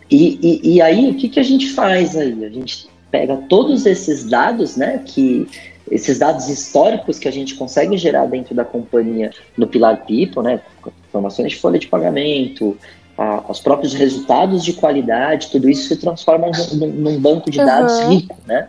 e, 0.10 0.40
e, 0.42 0.76
e, 0.76 0.82
aí, 0.82 1.10
o 1.10 1.16
que, 1.16 1.30
que 1.30 1.40
a 1.40 1.44
gente 1.44 1.72
faz 1.72 2.16
aí? 2.16 2.46
A 2.46 2.50
gente 2.50 2.88
pega 3.12 3.38
todos 3.50 3.86
esses 3.86 4.24
dados, 4.24 4.76
né, 4.76 5.04
que 5.06 5.48
esses 5.90 6.18
dados 6.20 6.50
históricos 6.50 7.20
que 7.20 7.28
a 7.28 7.32
gente 7.32 7.56
consegue 7.56 7.98
gerar 7.98 8.26
dentro 8.26 8.56
da 8.56 8.66
companhia 8.66 9.32
no 9.58 9.68
Pilar 9.68 10.06
People, 10.06 10.42
né, 10.42 10.62
informações 11.10 11.52
de 11.52 11.60
folha 11.60 11.78
de 11.78 11.88
pagamento, 11.88 12.78
a, 13.24 13.44
os 13.50 13.60
próprios 13.60 13.94
resultados 13.94 14.64
de 14.64 14.74
qualidade, 14.74 15.50
tudo 15.50 15.70
isso 15.70 15.88
se 15.88 15.96
transforma 15.96 16.52
num, 16.74 16.88
num 16.88 17.20
banco 17.20 17.50
de 17.50 17.58
dados 17.58 17.94
uhum. 18.00 18.10
rico, 18.10 18.38
né? 18.46 18.68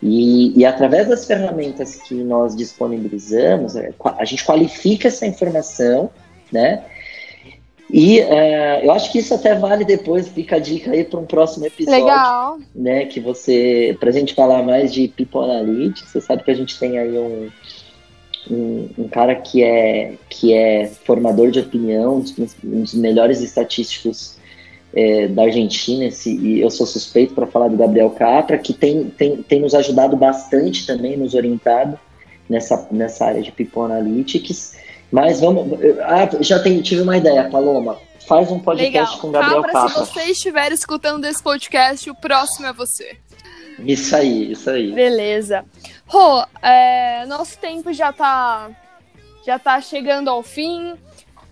E, 0.00 0.56
e, 0.56 0.64
através 0.64 1.08
das 1.08 1.24
ferramentas 1.24 1.96
que 1.96 2.14
nós 2.14 2.54
disponibilizamos, 2.54 3.74
é, 3.74 3.92
a 4.16 4.24
gente 4.24 4.44
qualifica 4.44 5.08
essa 5.08 5.26
informação, 5.26 6.10
né? 6.52 6.84
E 7.90 8.20
é, 8.20 8.86
eu 8.86 8.92
acho 8.92 9.10
que 9.10 9.18
isso 9.18 9.34
até 9.34 9.54
vale 9.54 9.84
depois, 9.84 10.28
fica 10.28 10.56
a 10.56 10.58
dica 10.58 10.92
aí 10.92 11.02
para 11.02 11.18
um 11.18 11.24
próximo 11.24 11.66
episódio. 11.66 12.04
Legal. 12.04 12.58
Né, 12.74 13.06
que 13.06 13.18
você, 13.18 13.96
pra 13.98 14.12
gente 14.12 14.34
falar 14.34 14.62
mais 14.62 14.92
de 14.92 15.08
People 15.08 15.40
Analytics, 15.40 16.12
você 16.12 16.20
sabe 16.20 16.44
que 16.44 16.50
a 16.50 16.54
gente 16.54 16.78
tem 16.78 16.98
aí 16.98 17.18
um, 17.18 17.48
um, 18.50 18.88
um 18.98 19.08
cara 19.08 19.34
que 19.34 19.62
é, 19.62 20.14
que 20.28 20.52
é 20.52 20.90
formador 21.04 21.50
de 21.50 21.60
opinião, 21.60 22.16
um 22.16 22.80
dos, 22.80 22.94
melhores 22.94 23.40
estatísticos 23.40 24.36
é, 24.94 25.28
da 25.28 25.42
Argentina, 25.44 26.04
esse, 26.06 26.34
e 26.34 26.60
eu 26.60 26.70
sou 26.70 26.86
suspeito 26.86 27.34
para 27.34 27.46
falar 27.46 27.68
do 27.68 27.76
Gabriel 27.76 28.10
Capra, 28.10 28.58
que 28.58 28.72
tem, 28.72 29.04
tem, 29.10 29.42
tem 29.42 29.60
nos 29.60 29.74
ajudado 29.74 30.16
bastante 30.16 30.86
também, 30.86 31.16
nos 31.16 31.34
orientado 31.34 31.98
nessa, 32.48 32.88
nessa 32.90 33.26
área 33.26 33.42
de 33.42 33.52
People 33.52 33.82
Analytics. 33.82 34.76
Mas 35.10 35.40
vamos. 35.40 35.78
Ah, 36.02 36.28
já 36.40 36.58
tem, 36.58 36.80
tive 36.82 37.02
uma 37.02 37.16
ideia, 37.16 37.48
Paloma. 37.48 37.98
Faz 38.26 38.50
um 38.50 38.58
podcast 38.58 39.14
Legal. 39.14 39.20
com 39.20 39.28
o 39.28 39.30
Gabriel 39.30 39.62
Capra, 39.62 39.72
Capra. 39.72 40.04
se 40.04 40.12
você 40.12 40.22
estiver 40.30 40.72
escutando 40.72 41.24
esse 41.24 41.42
podcast, 41.42 42.10
o 42.10 42.14
próximo 42.14 42.66
é 42.66 42.72
você. 42.72 43.16
Isso 43.78 44.14
aí, 44.14 44.52
isso 44.52 44.68
aí. 44.68 44.92
Beleza. 44.92 45.64
Rô, 46.08 46.42
é, 46.62 47.26
nosso 47.26 47.58
tempo 47.58 47.92
já 47.92 48.10
tá, 48.10 48.70
já 49.44 49.58
tá 49.58 49.78
chegando 49.78 50.30
ao 50.30 50.42
fim. 50.42 50.94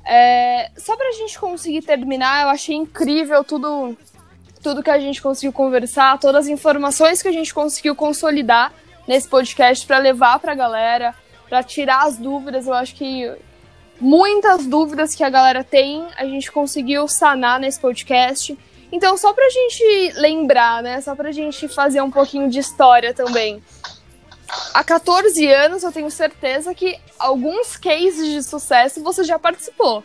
É, 0.02 0.70
só 0.78 0.96
pra 0.96 1.12
gente 1.12 1.38
conseguir 1.38 1.82
terminar, 1.82 2.44
eu 2.44 2.48
achei 2.48 2.74
incrível 2.74 3.44
tudo, 3.44 3.94
tudo 4.62 4.82
que 4.82 4.88
a 4.88 4.98
gente 4.98 5.20
conseguiu 5.20 5.52
conversar, 5.52 6.18
todas 6.18 6.46
as 6.46 6.48
informações 6.48 7.20
que 7.20 7.28
a 7.28 7.32
gente 7.32 7.52
conseguiu 7.52 7.94
consolidar 7.94 8.72
nesse 9.06 9.28
podcast 9.28 9.86
para 9.86 9.98
levar 9.98 10.38
pra 10.38 10.54
galera, 10.54 11.14
para 11.46 11.62
tirar 11.62 12.06
as 12.06 12.16
dúvidas. 12.16 12.66
Eu 12.66 12.72
acho 12.72 12.94
que 12.94 13.30
muitas 14.00 14.66
dúvidas 14.66 15.14
que 15.14 15.22
a 15.22 15.28
galera 15.28 15.62
tem, 15.62 16.06
a 16.16 16.24
gente 16.24 16.50
conseguiu 16.50 17.06
sanar 17.06 17.60
nesse 17.60 17.78
podcast. 17.78 18.56
Então, 18.90 19.18
só 19.18 19.34
pra 19.34 19.50
gente 19.50 20.12
lembrar, 20.14 20.82
né? 20.82 20.98
Só 21.02 21.14
pra 21.14 21.30
gente 21.30 21.68
fazer 21.68 22.00
um 22.00 22.10
pouquinho 22.10 22.48
de 22.48 22.58
história 22.58 23.12
também. 23.12 23.62
Há 24.72 24.84
14 24.84 25.46
anos, 25.52 25.82
eu 25.82 25.90
tenho 25.92 26.10
certeza 26.10 26.74
que 26.74 26.98
alguns 27.18 27.76
cases 27.76 28.28
de 28.28 28.42
sucesso 28.42 29.02
você 29.02 29.24
já 29.24 29.38
participou. 29.38 30.04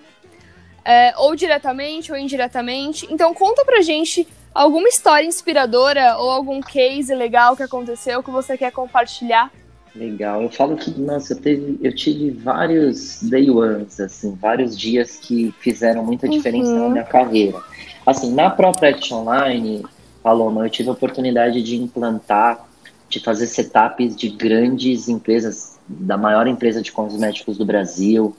É, 0.84 1.14
ou 1.18 1.36
diretamente 1.36 2.12
ou 2.12 2.18
indiretamente. 2.18 3.08
Então, 3.12 3.34
conta 3.36 3.64
pra 3.64 3.82
gente 3.82 4.28
alguma 4.54 4.88
história 4.90 5.28
inspiradora 5.28 6.18
ou 6.18 6.32
algum 6.32 6.60
case 6.60 7.14
legal 7.14 7.56
que 7.56 7.62
aconteceu 7.64 8.24
que 8.24 8.32
você 8.32 8.58
quer 8.58 8.72
compartilhar. 8.72 9.52
Legal. 9.96 10.42
Eu 10.42 10.50
falo 10.50 10.76
que, 10.78 10.90
nossa, 11.00 11.34
eu, 11.34 11.42
teve, 11.42 11.78
eu 11.84 11.94
tive 11.94 12.32
vários 12.32 13.22
day 13.22 13.50
ones, 13.52 14.00
assim, 14.00 14.34
vários 14.42 14.76
dias 14.78 15.18
que 15.18 15.54
fizeram 15.60 16.04
muita 16.04 16.28
diferença 16.28 16.72
Uhum. 16.72 16.80
na 16.86 16.90
minha 16.90 17.04
carreira. 17.04 17.62
Assim, 18.06 18.34
na 18.34 18.50
própria 18.50 18.90
Action 18.90 19.20
Online, 19.20 19.86
Paloma, 20.24 20.66
eu 20.66 20.70
tive 20.70 20.90
a 20.90 20.94
oportunidade 20.94 21.62
de 21.62 21.76
implantar, 21.76 22.66
de 23.12 23.20
fazer 23.20 23.46
setups 23.46 24.16
de 24.16 24.30
grandes 24.30 25.10
empresas, 25.10 25.78
da 25.88 26.18
maior 26.18 26.48
empresa 26.48 26.82
de 26.82 26.92
cosméticos 26.92 27.58
do 27.58 27.66
Brasil. 27.66 28.34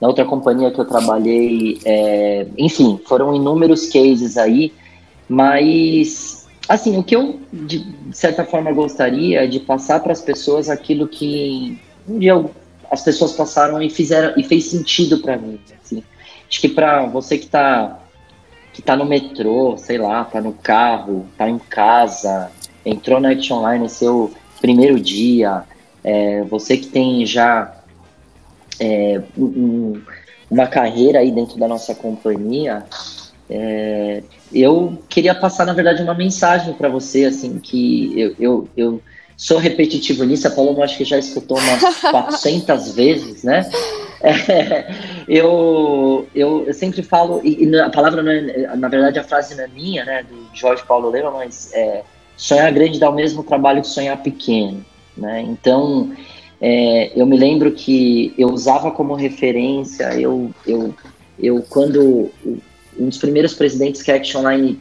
Na 0.00 0.08
outra 0.08 0.24
companhia 0.24 0.72
que 0.72 0.80
eu 0.80 0.84
trabalhei, 0.84 1.78
é, 1.84 2.46
enfim, 2.58 3.00
foram 3.06 3.34
inúmeros 3.34 3.88
cases 3.88 4.36
aí, 4.36 4.72
mas 5.28 6.46
assim, 6.68 6.98
o 6.98 7.04
que 7.04 7.14
eu 7.14 7.38
de 7.52 7.86
certa 8.10 8.44
forma 8.44 8.72
gostaria 8.72 9.44
é 9.44 9.46
de 9.46 9.60
passar 9.60 10.00
para 10.00 10.12
as 10.12 10.20
pessoas 10.20 10.68
aquilo 10.68 11.06
que 11.06 11.78
um 12.08 12.18
dia 12.18 12.44
as 12.90 13.02
pessoas 13.02 13.32
passaram 13.32 13.80
e 13.80 13.88
fizeram 13.88 14.34
e 14.36 14.42
fez 14.42 14.66
sentido 14.66 15.18
para 15.18 15.36
mim. 15.36 15.60
Assim. 15.82 16.02
Acho 16.48 16.60
que 16.60 16.68
para 16.68 17.06
você 17.06 17.38
que 17.38 17.46
está 17.46 18.00
que 18.72 18.82
tá 18.82 18.94
no 18.94 19.06
metrô, 19.06 19.78
sei 19.78 19.96
lá, 19.96 20.22
tá 20.24 20.38
no 20.38 20.52
carro, 20.52 21.26
tá 21.38 21.48
em 21.48 21.58
casa, 21.58 22.50
entrou 22.86 23.20
na 23.20 23.30
Action 23.32 23.58
Online 23.58 23.88
seu 23.88 24.32
primeiro 24.60 24.98
dia, 24.98 25.64
é, 26.04 26.42
você 26.44 26.76
que 26.76 26.86
tem 26.86 27.26
já 27.26 27.74
é, 28.78 29.20
um- 29.36 29.44
um- 29.44 30.02
uma 30.50 30.66
carreira 30.66 31.18
aí 31.18 31.30
dentro 31.30 31.58
da 31.58 31.66
nossa 31.66 31.94
companhia, 31.94 32.84
é, 33.50 34.22
eu 34.52 35.02
queria 35.08 35.34
passar, 35.34 35.64
na 35.64 35.72
verdade, 35.72 36.02
uma 36.02 36.14
mensagem 36.14 36.72
para 36.74 36.88
você, 36.88 37.24
assim, 37.24 37.58
que 37.58 38.12
eu, 38.18 38.34
eu, 38.38 38.68
eu 38.76 39.02
sou 39.36 39.58
repetitivo 39.58 40.24
nisso, 40.24 40.46
a 40.46 40.50
Paloma 40.50 40.84
acho 40.84 40.96
que 40.96 41.04
já 41.04 41.18
escutou 41.18 41.58
umas 41.58 42.00
400 42.10 42.94
vezes, 42.94 43.42
né? 43.42 43.68
É, 44.22 44.86
eu, 45.28 46.26
eu, 46.34 46.64
eu 46.66 46.74
sempre 46.74 47.02
falo, 47.02 47.40
e, 47.44 47.64
e 47.64 47.80
a 47.80 47.90
palavra 47.90 48.22
é, 48.32 48.76
na 48.76 48.88
verdade 48.88 49.18
a 49.18 49.24
frase 49.24 49.54
não 49.54 49.64
é 49.64 49.68
minha, 49.68 50.04
né, 50.04 50.22
do 50.22 50.48
Jorge 50.54 50.82
Paulo 50.86 51.10
Lema, 51.10 51.30
mas 51.30 51.70
é, 51.74 52.02
sonhar 52.36 52.70
grande 52.72 52.98
dá 52.98 53.08
o 53.10 53.14
mesmo 53.14 53.42
trabalho 53.42 53.82
que 53.82 53.88
sonhar 53.88 54.22
pequeno, 54.22 54.84
né? 55.16 55.42
Então, 55.42 56.12
é, 56.60 57.12
eu 57.14 57.26
me 57.26 57.36
lembro 57.36 57.72
que 57.72 58.34
eu 58.38 58.48
usava 58.48 58.90
como 58.90 59.14
referência, 59.14 60.18
eu, 60.18 60.50
eu, 60.66 60.94
eu 61.38 61.62
quando 61.68 62.30
um 62.98 63.08
dos 63.08 63.18
primeiros 63.18 63.54
presidentes 63.54 64.02
que 64.02 64.10
a 64.10 64.16
Action 64.16 64.40
Online 64.40 64.80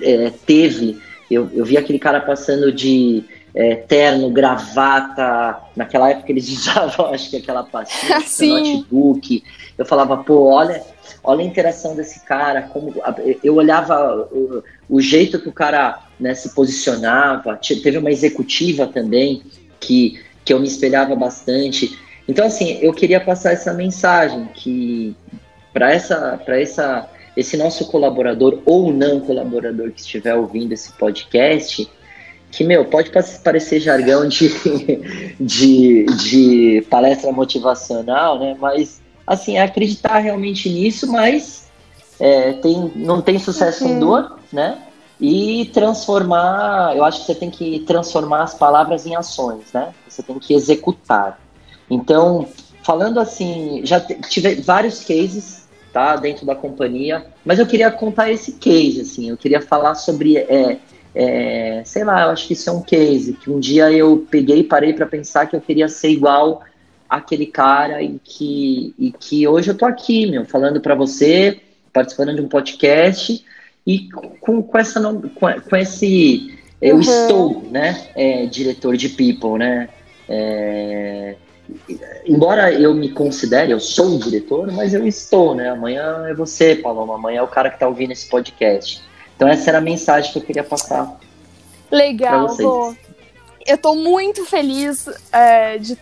é, 0.00 0.30
teve, 0.46 1.00
eu, 1.30 1.50
eu 1.52 1.64
vi 1.64 1.76
aquele 1.76 1.98
cara 1.98 2.20
passando 2.20 2.72
de 2.72 3.24
é, 3.54 3.74
terno, 3.76 4.30
gravata, 4.30 5.60
naquela 5.76 6.10
época 6.10 6.30
eles 6.30 6.48
usavam, 6.56 7.12
acho 7.12 7.30
que 7.30 7.36
aquela 7.36 7.64
pastinha 7.64 8.20
notebook, 8.76 9.42
eu 9.76 9.84
falava, 9.84 10.18
pô, 10.18 10.50
olha, 10.50 10.82
olha 11.24 11.40
a 11.40 11.46
interação 11.46 11.94
desse 11.94 12.20
cara, 12.20 12.62
como 12.62 12.94
eu 13.42 13.56
olhava 13.56 14.28
o, 14.96 15.00
jeito 15.00 15.38
que 15.40 15.48
o 15.48 15.52
cara 15.52 16.00
né, 16.20 16.34
se 16.34 16.54
posicionava, 16.54 17.56
Te- 17.56 17.80
teve 17.80 17.98
uma 17.98 18.10
executiva 18.10 18.86
também 18.86 19.42
que, 19.80 20.20
que 20.44 20.52
eu 20.52 20.60
me 20.60 20.66
espelhava 20.66 21.14
bastante. 21.16 21.98
Então, 22.28 22.46
assim, 22.46 22.78
eu 22.80 22.92
queria 22.92 23.20
passar 23.20 23.52
essa 23.52 23.72
mensagem 23.72 24.48
que 24.54 25.16
para 25.72 25.92
essa, 25.92 26.38
para 26.44 26.60
essa, 26.60 27.08
esse 27.36 27.56
nosso 27.56 27.86
colaborador 27.86 28.60
ou 28.66 28.92
não 28.92 29.20
colaborador 29.20 29.90
que 29.90 30.00
estiver 30.00 30.34
ouvindo 30.34 30.72
esse 30.72 30.92
podcast, 30.92 31.88
que, 32.50 32.62
meu, 32.62 32.84
pode 32.84 33.10
pa- 33.10 33.24
parecer 33.42 33.80
jargão 33.80 34.28
de, 34.28 34.50
de, 35.40 36.04
de 36.28 36.86
palestra 36.90 37.32
motivacional, 37.32 38.38
né? 38.38 38.54
Mas, 38.60 39.00
assim, 39.26 39.56
é 39.56 39.62
acreditar 39.62 40.18
realmente 40.18 40.68
nisso, 40.68 41.10
mas 41.10 41.66
é, 42.20 42.52
tem, 42.52 42.92
não 42.94 43.22
tem 43.22 43.38
sucesso 43.38 43.84
Uhum. 43.86 43.98
dor, 43.98 44.38
né? 44.52 44.78
E 45.20 45.70
transformar, 45.72 46.96
eu 46.96 47.04
acho 47.04 47.20
que 47.20 47.26
você 47.26 47.34
tem 47.34 47.50
que 47.50 47.80
transformar 47.80 48.42
as 48.42 48.54
palavras 48.54 49.06
em 49.06 49.14
ações, 49.14 49.72
né? 49.72 49.92
Você 50.08 50.22
tem 50.22 50.38
que 50.38 50.52
executar. 50.52 51.40
Então, 51.88 52.48
falando 52.82 53.20
assim, 53.20 53.82
já 53.84 54.00
tive 54.00 54.56
vários 54.56 55.04
cases, 55.04 55.68
tá, 55.92 56.16
dentro 56.16 56.44
da 56.46 56.54
companhia, 56.54 57.24
mas 57.44 57.58
eu 57.58 57.66
queria 57.66 57.90
contar 57.90 58.30
esse 58.30 58.52
case, 58.52 59.02
assim, 59.02 59.28
eu 59.28 59.36
queria 59.36 59.60
falar 59.60 59.94
sobre, 59.94 60.38
é, 60.38 60.78
é, 61.14 61.82
sei 61.84 62.02
lá, 62.02 62.22
eu 62.22 62.30
acho 62.30 62.46
que 62.46 62.54
isso 62.54 62.70
é 62.70 62.72
um 62.72 62.82
case, 62.82 63.34
que 63.34 63.50
um 63.50 63.60
dia 63.60 63.92
eu 63.92 64.26
peguei 64.30 64.60
e 64.60 64.64
parei 64.64 64.92
para 64.92 65.06
pensar 65.06 65.46
que 65.46 65.54
eu 65.54 65.60
queria 65.60 65.88
ser 65.88 66.08
igual 66.08 66.62
aquele 67.08 67.46
cara 67.46 68.02
e 68.02 68.18
que, 68.24 68.94
e 68.98 69.12
que 69.12 69.46
hoje 69.46 69.70
eu 69.70 69.76
tô 69.76 69.84
aqui, 69.84 70.26
meu, 70.26 70.46
falando 70.46 70.80
para 70.80 70.94
você, 70.94 71.60
participando 71.92 72.34
de 72.34 72.40
um 72.40 72.48
podcast 72.48 73.44
e 73.86 74.08
com, 74.40 74.62
com 74.62 74.78
essa, 74.78 74.98
não- 75.00 75.20
com, 75.20 75.46
com 75.68 75.76
esse, 75.76 76.58
eu 76.80 76.96
Uhum. 76.96 77.00
estou, 77.00 77.62
né, 77.70 78.08
é, 78.14 78.46
diretor 78.46 78.96
de 78.96 79.08
people, 79.08 79.58
né, 79.58 79.88
é, 80.28 81.36
embora 82.26 82.72
eu 82.72 82.94
me 82.94 83.10
considere, 83.10 83.72
eu 83.72 83.80
sou 83.80 84.06
um 84.06 84.18
diretor, 84.18 84.70
mas 84.72 84.92
eu 84.94 85.06
estou, 85.06 85.54
né? 85.54 85.70
Amanhã 85.70 86.26
é 86.28 86.34
você, 86.34 86.74
Paloma. 86.76 87.14
Amanhã 87.14 87.38
é 87.38 87.42
o 87.42 87.48
cara 87.48 87.70
que 87.70 87.76
está 87.76 87.86
ouvindo 87.86 88.10
esse 88.12 88.28
podcast. 88.28 89.00
Então 89.36 89.48
essa 89.48 89.70
era 89.70 89.78
a 89.78 89.80
mensagem 89.80 90.32
que 90.32 90.38
eu 90.38 90.42
queria 90.42 90.64
passar 90.64 91.18
Legal. 91.90 92.46
Rô. 92.56 92.94
Eu 93.66 93.78
tô 93.78 93.94
muito 93.94 94.44
feliz 94.44 95.08
é, 95.32 95.78
de 95.78 95.96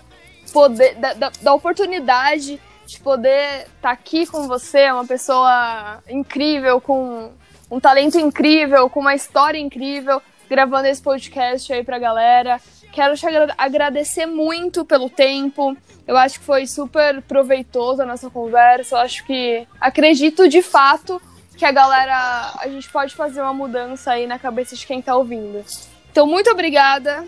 poder, 0.52 0.94
da, 0.94 1.12
da, 1.14 1.32
da 1.42 1.54
oportunidade 1.54 2.60
de 2.86 3.00
poder 3.00 3.66
estar 3.76 3.90
aqui 3.90 4.26
com 4.26 4.48
você, 4.48 4.90
uma 4.90 5.04
pessoa 5.06 5.98
incrível, 6.08 6.80
com 6.80 7.30
um 7.70 7.78
talento 7.78 8.18
incrível, 8.18 8.88
com 8.90 9.00
uma 9.00 9.14
história 9.14 9.58
incrível, 9.58 10.20
gravando 10.48 10.88
esse 10.88 11.00
podcast 11.00 11.72
aí 11.72 11.84
pra 11.84 11.98
galera. 11.98 12.60
Quero 12.92 13.16
te 13.16 13.26
agra- 13.26 13.54
agradecer 13.56 14.26
muito 14.26 14.84
pelo 14.84 15.08
tempo. 15.08 15.76
Eu 16.06 16.16
acho 16.16 16.40
que 16.40 16.44
foi 16.44 16.66
super 16.66 17.22
proveitoso 17.22 18.02
a 18.02 18.06
nossa 18.06 18.28
conversa. 18.28 18.96
Eu 18.96 19.00
acho 19.00 19.24
que 19.24 19.66
acredito 19.80 20.48
de 20.48 20.60
fato 20.60 21.22
que 21.56 21.64
a 21.64 21.70
galera, 21.70 22.52
a 22.58 22.66
gente 22.68 22.88
pode 22.90 23.14
fazer 23.14 23.40
uma 23.42 23.52
mudança 23.54 24.12
aí 24.12 24.26
na 24.26 24.38
cabeça 24.38 24.74
de 24.74 24.84
quem 24.86 25.00
tá 25.00 25.14
ouvindo. 25.14 25.64
Então, 26.10 26.26
muito 26.26 26.50
obrigada. 26.50 27.24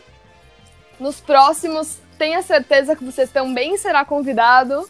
Nos 0.99 1.21
próximos, 1.21 1.99
tenha 2.19 2.43
certeza 2.43 2.97
que 2.97 3.05
você 3.05 3.27
também 3.27 3.77
será 3.77 4.05
convidado. 4.05 4.89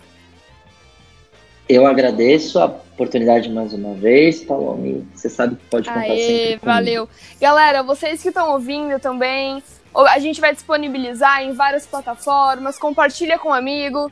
Eu 1.69 1.87
agradeço 1.87 2.59
a 2.59 2.67
oportunidade 2.67 3.49
mais 3.49 3.73
uma 3.73 3.95
vez, 3.95 4.45
Palome. 4.45 5.07
Você 5.15 5.29
sabe 5.29 5.57
que 5.57 5.65
pode 5.67 5.89
contar 5.89 6.01
Aê, 6.01 6.19
sempre 6.19 6.59
comigo. 6.59 6.67
Valeu. 6.67 7.09
Galera, 7.41 7.83
vocês 7.83 8.23
que 8.23 8.29
estão 8.29 8.53
ouvindo 8.53 8.99
também, 8.99 9.63
a 9.95 10.19
gente 10.19 10.41
vai 10.41 10.53
disponibilizar 10.53 11.43
em 11.43 11.53
várias 11.53 11.87
plataformas, 11.87 12.79
compartilha 12.79 13.39
com 13.39 13.51
um 13.51 13.55
amigo. 13.55 14.11